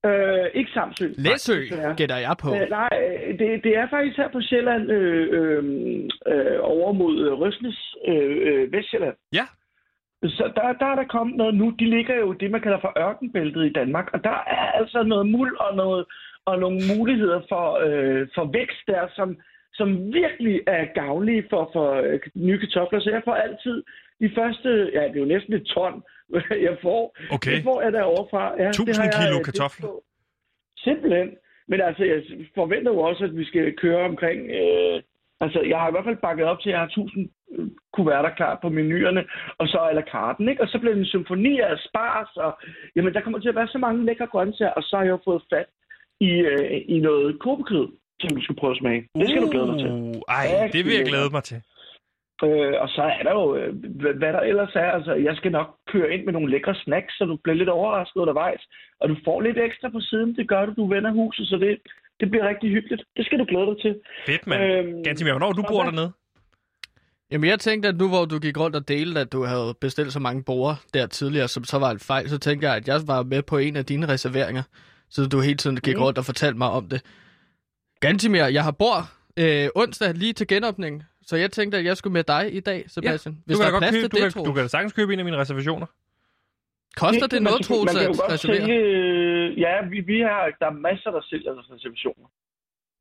[0.06, 1.06] Øh, ikke Samsø.
[1.18, 1.58] Læsø,
[1.97, 2.49] gætter jeg på.
[2.56, 5.64] Øh, nej, øh, det, det er faktisk her på Sjælland, øh, øh,
[6.34, 9.16] øh, over mod øh, Røsnes, øh, øh, Vestjylland.
[9.34, 9.45] Ja.
[10.24, 11.70] Så der, der er der kommet noget nu.
[11.80, 14.08] De ligger jo det, man kalder for ørkenbæltet i Danmark.
[14.14, 16.06] Og der er altså noget muld og, noget,
[16.45, 19.38] og nogle muligheder for, øh, for vækst der, som,
[19.74, 21.88] som virkelig er gavnlige for, for
[22.36, 22.99] nye kartofler.
[22.99, 23.84] Så jeg får altid
[24.22, 26.03] de første, ja, det er jo næsten et ton,
[26.67, 27.17] jeg får.
[27.36, 27.55] Okay.
[27.55, 28.43] Det får jeg derovre fra.
[28.61, 29.88] Ja, 1000 det har jeg, kilo det kartofler.
[29.88, 30.03] på.
[30.78, 31.30] Simpelthen.
[31.67, 32.19] Men altså, jeg
[32.55, 34.39] forventer jo også, at vi skal køre omkring...
[34.59, 35.01] Øh,
[35.39, 38.30] altså, jeg har i hvert fald bakket op til, at jeg har 1000 øh, kuverter
[38.30, 39.23] klar på menuerne,
[39.57, 40.61] og så eller karten, ikke?
[40.61, 42.51] Og så bliver det en symfoni af spars, og
[42.95, 45.19] jamen, der kommer til at være så mange lækre grøntsager, og så har jeg jo
[45.26, 45.69] fået fat
[46.19, 47.88] i, øh, i noget kobekød,
[48.19, 49.01] som du skal prøve at smage.
[49.19, 49.91] Det skal du glæde dig til.
[49.91, 51.61] Uh, Ej, det vil jeg glæde mig til.
[52.43, 54.89] Øh, og så er der jo, øh, hvad hvad der ellers er.
[54.97, 58.21] Altså, jeg skal nok køre ind med nogle lækre snacks, så du bliver lidt overrasket
[58.21, 58.61] undervejs.
[59.01, 60.36] Og du får lidt ekstra på siden.
[60.36, 61.77] Det gør du, du vender huset, så det,
[62.19, 63.03] det bliver rigtig hyggeligt.
[63.17, 63.93] Det skal du glæde dig til.
[64.25, 64.63] Fedt, mand.
[64.63, 66.11] Øhm, Gantimir, hvornår du bor dernede?
[67.31, 70.13] Jamen, jeg tænkte, at nu hvor du gik rundt og delte, at du havde bestilt
[70.13, 72.99] så mange borer der tidligere, som så var en fejl, så tænkte jeg, at jeg
[73.07, 74.63] var med på en af dine reserveringer,
[75.09, 76.01] så du hele tiden gik Mm.
[76.03, 77.01] rundt og fortalte mig om det.
[77.99, 78.97] Gantimir, jeg har bor
[79.39, 82.84] øh, onsdag lige til genåbning, så jeg tænkte, at jeg skulle med dig i dag,
[82.88, 83.34] Sebastian.
[83.36, 84.47] Du Hvis kan, der er godt plads købe, til du, det, kan, Troels.
[84.47, 85.88] du kan da sagtens købe en af mine reservationer.
[87.03, 88.38] Koster det noget, Troels, at reservere?
[88.65, 92.28] Sælge, øh, ja, vi, vi har, der er masser, der sælger reservationer.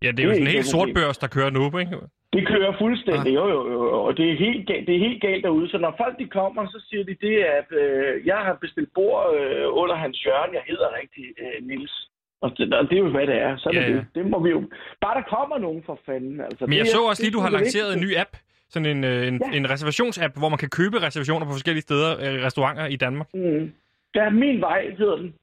[0.05, 1.79] Ja, det er jo Det er sådan en ikke helt sort børs, der kører nu,
[1.79, 1.97] ikke?
[2.37, 3.39] Det kører fuldstændig, Ah.
[3.41, 5.69] jo, jo, jo, og det er, helt galt, det er helt galt derude.
[5.73, 9.21] Så når folk de kommer, så siger de det, at øh, jeg har bestilt bord
[9.39, 10.53] øh, under hans hjørne.
[10.59, 11.95] Jeg hedder rigtig øh, Nils.
[12.43, 13.57] Og det, og det er jo, hvad det er.
[13.57, 13.93] Så Ja, det, ja.
[13.97, 14.07] det.
[14.15, 14.61] det må vi jo...
[15.01, 16.41] Bare der kommer nogen for fanden.
[16.41, 18.37] Altså, Men jeg det, så også lige, du har lanceret en ny app.
[18.69, 19.57] Sådan en, øh, en, Ja.
[19.57, 23.29] en reservationsapp, hvor man kan købe reservationer på forskellige steder, øh, restauranter i Danmark.
[23.35, 23.73] Mm.
[24.15, 25.35] Ja, Min Vej hedder den.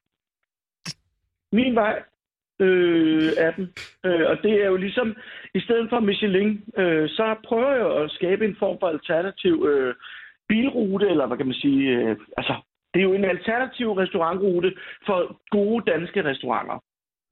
[1.52, 2.02] Min Vej
[2.60, 3.72] øh, den.
[4.04, 5.16] Øh, og det er jo ligesom,
[5.54, 9.94] i stedet for Michelin, øh, så prøver jeg at skabe en form for alternativ øh,
[10.48, 12.54] bilrute, eller hvad kan man sige, øh, altså,
[12.94, 14.74] det er jo en alternativ restaurantrute
[15.06, 15.18] for
[15.50, 16.82] gode danske restauranter.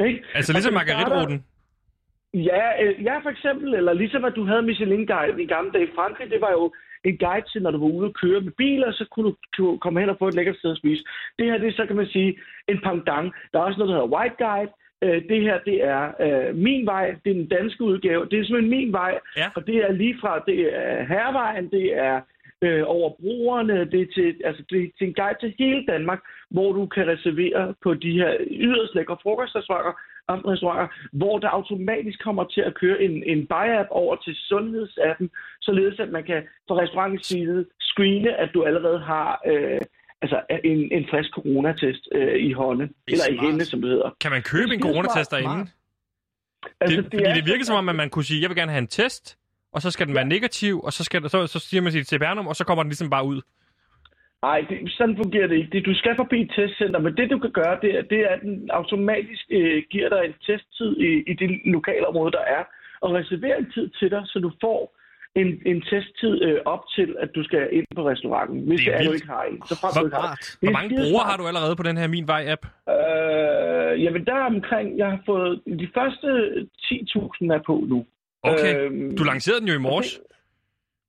[0.07, 0.25] Ikke?
[0.35, 1.45] Altså ligesom margaritruten.
[2.35, 5.95] Ja, øh, ja, for eksempel, eller ligesom at du havde Michelin-guide i gamle dage i
[5.95, 6.73] Frankrig, det var jo
[7.05, 10.01] en guide til, når du var ude og køre med biler, så kunne du komme
[10.01, 11.05] hen og få et lækkert sted at spise.
[11.39, 12.39] Det her, det er så kan man sige
[12.69, 13.35] en pendant.
[13.53, 14.73] Der er også noget, der hedder White Guide.
[15.03, 17.07] Øh, det her, det er øh, min vej.
[17.25, 18.29] Det er den danske udgave.
[18.31, 19.19] Det er simpelthen min vej.
[19.37, 19.49] Ja.
[19.55, 22.21] Og det er lige fra, det er hervejen, det er
[22.63, 26.21] øh, over broerne, det er, til, altså, det er til en guide til hele Danmark,
[26.51, 29.93] hvor du kan reservere på de her yderst lækre frokostrestauranter,
[30.53, 35.31] restauranter, hvor der automatisk kommer til at køre en, en buy-app over til sundhedsappen,
[35.61, 39.81] således at man kan fra restaurantens side screene, at du allerede har øh,
[40.23, 43.47] altså en, en frisk coronatest øh, i hånden, eller i smart.
[43.47, 44.11] hende, som det hedder.
[44.21, 45.43] Kan man købe en Det er coronatest smart.
[45.43, 45.71] derinde?
[46.81, 48.79] Altså, det, fordi det virker som om, at man kunne sige, jeg vil gerne have
[48.79, 49.39] en test,
[49.73, 52.09] og så skal den være negativ, og så, skal der, så, så siger man sit
[52.09, 53.41] CPR-nummer, og så kommer den ligesom bare ud.
[54.43, 55.71] Nej, det, sådan fungerer det ikke.
[55.73, 58.29] Det, du skal forbi et testcenter, men det du kan gøre, det er, det er
[58.29, 62.63] at den automatisk øh, giver dig en testtid i, i det lokale område, der er,
[63.01, 64.97] og reserverer en tid til dig, så du får
[65.35, 68.95] en, en testtid øh, op til, at du skal ind på restauranten, hvis Det det
[68.95, 69.63] er er, du ikke har en.
[69.67, 70.57] Så frem Hvor- du ikke har.
[70.61, 72.63] Hvor er mange brugere har du allerede på den her Min Vej-app?
[72.97, 76.29] Øh, jamen, der er omkring, jeg har fået, de første
[76.83, 78.07] 10.000 er på nu.
[78.43, 80.21] Okay, Øhm, du lancerede den jo i morges.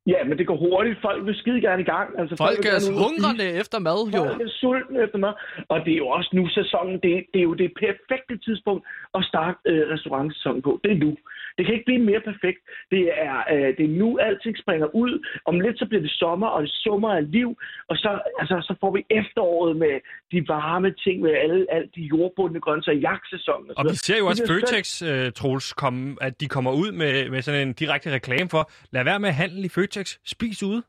[0.08, 0.98] Ja, men det går hurtigt.
[1.02, 2.20] Folk vil skide gerne i gang.
[2.20, 4.24] Altså, Folk vil er og hungrende efter mad, jo.
[4.24, 5.34] Folk er sultne efter mad.
[5.70, 6.94] Og det er jo også nu sæsonen.
[6.94, 8.84] Det, det er jo det perfekte tidspunkt
[9.18, 10.80] at starte øh, restaurantsæsonen på.
[10.84, 11.12] Det er nu.
[11.58, 12.62] Det kan ikke blive mere perfekt.
[12.94, 15.14] Det er, øh, det er nu, alting springer ud.
[15.46, 17.50] Om lidt så bliver det sommer, og det sommer af liv.
[17.90, 19.96] Og så, altså, så får vi efteråret med
[20.32, 23.72] de varme ting, med alle, alle de jordbundne grøntsager, jagtsæsonen.
[23.78, 27.42] Og vi ser jo også Føtex, uh, Troels, komme, at de kommer ud med, med
[27.42, 29.91] sådan en direkte reklame for, lad være med at handle i Føtex,
[30.26, 30.84] spis ude.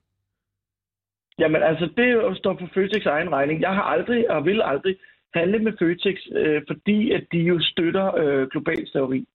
[1.39, 3.61] Jamen altså, det er jo står for Føtex egen regning.
[3.61, 4.97] Jeg har aldrig og vil aldrig
[5.35, 9.27] handle med Føtex, øh, fordi at de jo støtter øh, global slaveri.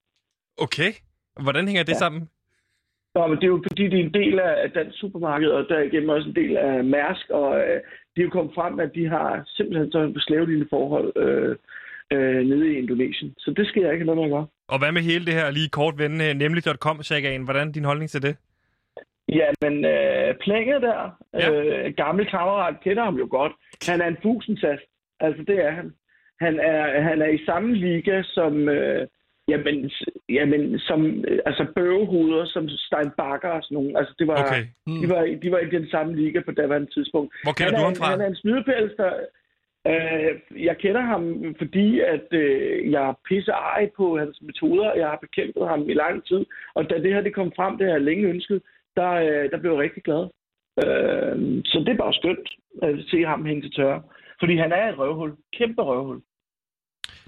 [0.58, 0.90] Okay,
[1.42, 1.98] hvordan hænger det Ja.
[1.98, 2.28] sammen?
[3.14, 6.08] Nå, men det er jo fordi, det er en del af dansk supermarked, og derigennem
[6.08, 7.80] også en del af Mærsk, og øh,
[8.16, 11.56] de er jo kommet frem, at de har simpelthen så slavelignende forhold øh,
[12.12, 13.34] øh, nede i Indonesien.
[13.38, 14.46] Så det skal jeg ikke have noget med at gøre.
[14.68, 17.44] Og hvad med hele det her lige kort vende, nemlig.com-sagaen?
[17.44, 18.36] Hvordan er din holdning til det?
[19.40, 21.00] Jamen, øh, Plænge der,
[21.34, 21.50] Ja.
[21.52, 23.52] øh, gammel kammerat, kender ham jo godt.
[23.88, 24.82] Han er en fusensast.
[25.20, 25.92] Altså, det er han.
[26.40, 29.06] Han er, han er i samme liga som, øh,
[29.48, 29.90] jamen,
[30.28, 33.98] jamen, som øh, altså bøvehoveder, som Stein Bakker og sådan nogle.
[33.98, 34.62] Altså, det var, Okay.
[35.02, 37.34] de, var, de var i den samme liga på daværende tidspunkt.
[37.44, 38.10] Hvor kender han du ham fra?
[38.10, 39.12] Han er en snydepæls, der...
[39.86, 44.94] Øh, jeg kender ham, fordi at øh, jeg er pisse ej på hans metoder.
[44.94, 46.46] Jeg har bekæmpet ham i lang tid.
[46.74, 48.62] Og da det her det kom frem, det har jeg længe ønsket,
[49.00, 50.22] der, øh, der blev jeg rigtig glad.
[50.82, 51.36] Øh,
[51.70, 52.48] så det er bare skønt
[52.82, 54.02] at se ham hænge til tørre.
[54.40, 55.30] Fordi han er et røvhul.
[55.58, 56.20] Kæmpe røvhul.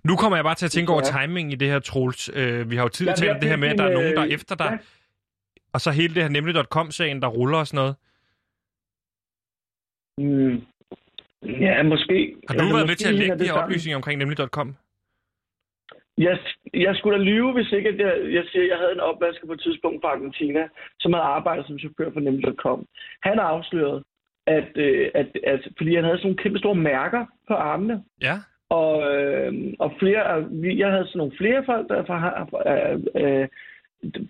[0.05, 1.13] Nu kommer jeg bare til at tænke over Ja.
[1.27, 2.31] timing i det her, Troels.
[2.41, 4.13] Øh, vi har jo tidligere Ja, talt om det her med, at der er nogen,
[4.17, 4.71] der er øh, efter dig.
[4.73, 4.79] ja.
[5.73, 7.95] Og så hele det her nemlig.com-sagen, der ruller og sådan noget.
[10.19, 10.57] Mm.
[11.61, 12.37] Ja, måske.
[12.49, 14.77] Har du Altså, været med til at lægge de her oplysninger omkring nemlig.com?
[16.27, 16.39] Jeg,
[16.75, 19.47] jeg skulle da lyve, hvis ikke at jeg, jeg siger, at jeg havde en opvasker
[19.47, 20.69] på et tidspunkt fra Argentina,
[21.01, 22.87] som havde arbejdet som chauffør for Nemlig.com.
[23.23, 24.03] Han afslørede,
[24.47, 28.37] at, øh, at, at, fordi han havde sådan nogle kæmpe store mærker på armene, Ja.
[28.69, 30.21] og, øh, og flere,
[30.83, 32.19] jeg havde sådan nogle flere folk der fra,
[32.73, 33.49] øh, øh,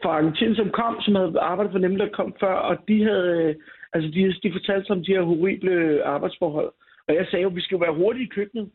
[0.03, 3.57] fra Argentina, som kom, som havde arbejdet for Nemlig.com før, og de havde,
[3.93, 6.73] altså de, de fortalte sig om de her horrible arbejdsforhold.
[7.09, 8.71] Og jeg sagde jo, at vi skal jo være hurtige i køkkenet.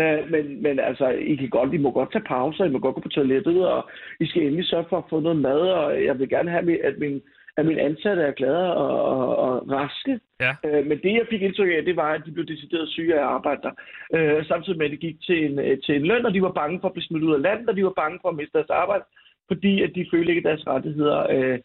[0.00, 2.94] Øh, men, men altså, I kan godt, I må godt tage pauser, I må godt
[2.94, 3.90] gå på toilettet, og
[4.20, 6.98] I skal endelig sørge for at få noget mad, og jeg vil gerne have, at
[6.98, 7.22] min,
[7.56, 10.20] at min ansatte er glade og, og, og raske.
[10.40, 10.52] Ja.
[10.64, 13.18] Øh, men det, jeg fik indtryk af, det var, at de blev decideret syge af
[13.18, 13.72] at arbejde der.
[14.14, 16.52] Øh, samtidig med, at det gik til en, øh, til en løn, og de var
[16.52, 18.58] bange for at blive smidt ud af landet, og de var bange for at miste
[18.58, 19.04] deres arbejde,
[19.48, 21.18] fordi at de følte ikke, at deres rettigheder...
[21.30, 21.58] Øh,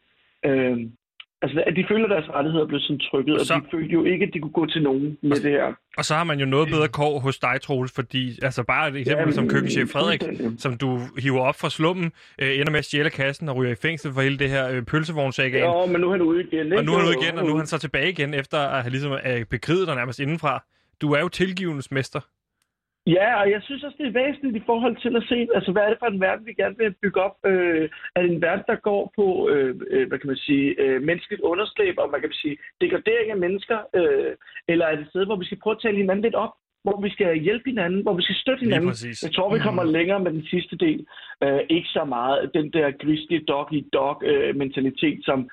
[0.46, 0.78] øh,
[1.46, 3.94] altså, at de følte, at deres rettigheder blev sådan trykket, og, Og så- de følte
[4.00, 5.68] jo ikke, at de kunne gå til nogen med det her.
[5.98, 8.96] Og så har man jo noget bedre kår hos dig, Troels, fordi altså bare et
[8.96, 10.24] eksempel Jamen, som køkkenchef Frederik,
[10.64, 13.76] som du hiver op fra slummen, øh, ender med at stjæle kassen og ryger i
[13.76, 15.64] fængsel for hele det her øh, pølsevognsagaen.
[15.64, 16.66] Ja, men nu er han ude igen.
[16.66, 16.78] Ikke?
[16.78, 18.82] Og nu er han ude igen, og nu er han så tilbage igen, efter at
[18.82, 20.64] have ligesom øh, bekriget dig nærmest indenfra.
[21.02, 22.20] Du er jo tilgivens mester.
[23.08, 25.84] Ja, og jeg synes også, det er væsentligt i forhold til at se, altså hvad
[25.84, 27.36] er det for en verden, vi gerne vil bygge op?
[27.46, 31.02] Øh, er det en verden, der går på, øh, øh, hvad kan man sige, øh,
[31.02, 33.78] menneskeligt underslæb, og man kan sige, degradering af mennesker?
[33.96, 34.34] Øh,
[34.68, 36.54] eller er det et sted, hvor vi skal prøve at tale hinanden lidt op?
[36.84, 38.94] Hvor vi skal hjælpe hinanden, hvor vi skal støtte hinanden.
[39.24, 41.06] Jeg tror, vi kommer længere med den sidste del.
[41.44, 45.50] Øh, ikke så meget den der grizzly dog i dog øh, mentalitet, som,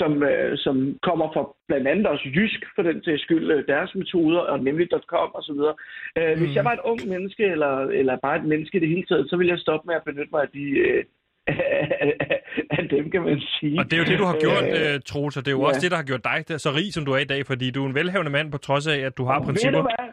[0.00, 3.94] som, øh, som kommer fra blandt andet også Jysk, for den til skyld, øh, deres
[3.94, 5.74] metoder, og nemlig.com og så videre.
[6.18, 9.06] Øh, Hvis jeg var et ung menneske, eller, eller bare et menneske i det hele
[9.06, 10.64] taget, så ville jeg stoppe med at benytte mig af de...
[10.86, 11.04] Øh,
[12.78, 13.78] af dem, kan man sige.
[13.80, 15.62] Og det er jo det, du har gjort, Øh, øh, Troels, og det er jo
[15.62, 15.68] ja.
[15.68, 17.70] også det, der har gjort dig der, så rig, som du er i dag, fordi
[17.70, 19.78] du er en velhavende mand på trods af, at du har Ved principper.
[19.80, 20.08] du hvad?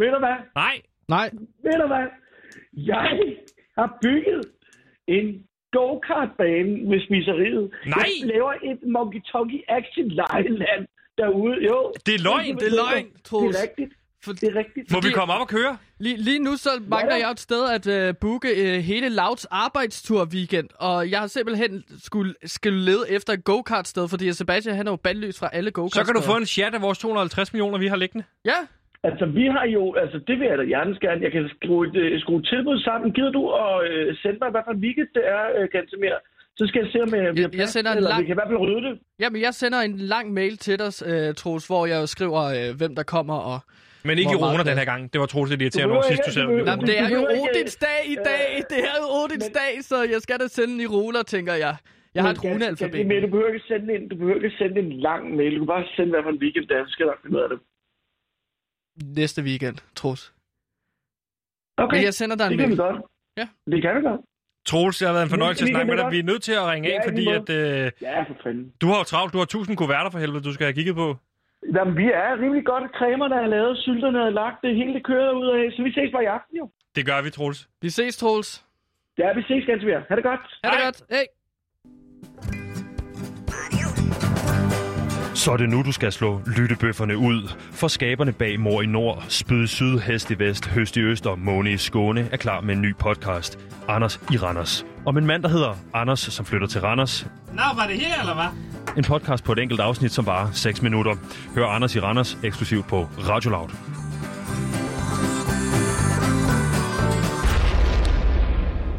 [0.00, 0.36] Ved du hvad?
[0.54, 0.74] Nej,
[1.08, 1.26] Nej,
[1.64, 2.06] Ved du hvad?
[2.92, 3.08] Jeg
[3.78, 4.40] har bygget
[5.08, 5.26] en
[5.76, 7.64] go-kart-bane med spiseriet.
[7.86, 8.08] Nej!
[8.20, 10.82] Jeg laver et Monkey Tonky Action lejeland
[11.18, 11.56] derude.
[11.68, 11.92] Jo.
[12.06, 12.56] det er løgn.
[12.56, 13.92] det er løgn, Det er rigtigt.
[14.24, 14.92] For, Det er rigtigt.
[14.92, 15.76] Må vi komme op og køre?
[15.98, 20.24] lige, lige nu så mangler jeg et sted at uh, booke uh, hele Louds arbejdstur
[20.24, 24.90] weekend, og jeg har simpelthen skulle, skulle lede efter et go-kart-sted, fordi Sebastian han er
[24.90, 27.78] jo bandløs fra alle go-kart Så kan du få en chat af vores 250 millioner,
[27.78, 28.24] vi har liggende.
[28.44, 28.56] Ja,
[29.08, 29.82] Altså, vi har jo...
[30.02, 31.20] Altså, det vil jeg da hjertens gerne.
[31.26, 33.12] Jeg kan skrue et, øh, skrue et tilbud sammen.
[33.16, 36.16] Gider du at øh, sende mig, hvad for en weekend det er, øh, Gantemir?
[36.58, 38.34] Så skal jeg se, om øh, vi har jeg plads, sender en lang- vi kan
[38.36, 38.94] i hvert fald rydde det.
[39.22, 42.92] Jamen, jeg sender en lang mail til dig, uh, Troels, hvor jeg skriver, uh, hvem
[42.98, 43.58] der kommer, og...
[44.08, 45.02] Men ikke i Hvor Rona den her gang.
[45.12, 46.46] Det var Troels lidt irriterende over sidst, du sagde.
[46.46, 48.48] du behøver- Nå, men det er jo Odins dag i dag!
[48.72, 51.74] Det er jo Odins dag, så jeg skal da sende i ruller, tænker jeg.
[52.14, 53.06] Jeg har et Men runealfabet.
[53.06, 55.52] Men du behøver ikke sende en, du behøver ikke sende en lang mail.
[55.54, 57.36] Du kan bare sende, hvad for en weekend det er, så skal jeg nok finde
[57.38, 57.58] ud af det.
[59.04, 60.32] Næste weekend, Troels.
[61.76, 62.78] Okay, Men jeg sender dig en det kan vi mail.
[62.86, 62.98] godt.
[63.36, 63.46] Ja.
[63.72, 64.20] Det kan vi godt.
[64.66, 66.10] Troels, det har været en fornøjelse at snakke med dig.
[66.12, 68.72] Vi er nødt til at ringe af, Ja, i fordi at, øh, Ja, for fanden.
[68.82, 69.32] du har jo travlt.
[69.32, 71.16] Du har 1000 kuverter for helvede, du skal have kigget på.
[71.76, 72.84] Jamen, vi er rimelig godt.
[72.98, 75.72] Cremerne er lavet, sylterne er lagt, det hele kører ud af.
[75.76, 76.70] Så vi ses bare i aften, jo.
[76.96, 77.68] Det gør vi, Troels.
[77.82, 78.64] Vi ses, Troels.
[79.18, 80.02] Ja, vi ses ganske mere.
[80.08, 80.40] Ha' det godt.
[80.64, 80.84] Ha' det Hej.
[80.86, 80.98] godt.
[81.10, 81.26] Hey.
[85.40, 87.52] Så er det nu, du skal slå lyttebøfferne ud.
[87.72, 91.26] For skaberne bag Mor i Nord, Spyd i Syd, Hest i Vest, Høst i Øst
[91.26, 93.58] og Måne i Skåne er klar med en ny podcast.
[93.88, 94.86] Anders i Randers.
[95.06, 97.26] Om en mand, der hedder Anders, som flytter til Randers.
[97.52, 98.46] Nå, var det her, eller hvad?
[98.96, 101.14] En podcast på et enkelt afsnit, som varer 6 minutter.
[101.54, 103.70] Hør Anders i Randers eksklusivt på Radio Loud.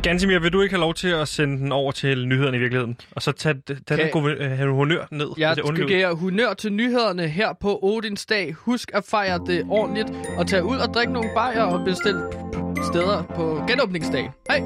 [0.03, 2.97] Gansimir, vil du ikke have lov til at sende den over til nyhederne i virkeligheden?
[3.11, 5.27] Og så tage, tage Kan- den gode, øh, honør ned?
[5.37, 8.53] Jeg skal give honør til nyhederne her på Odins dag.
[8.53, 12.21] Husk at fejre det ordentligt og tage ud og drikke nogle bajer og bestille
[12.91, 14.29] steder på genåbningsdagen.
[14.49, 14.61] Hej!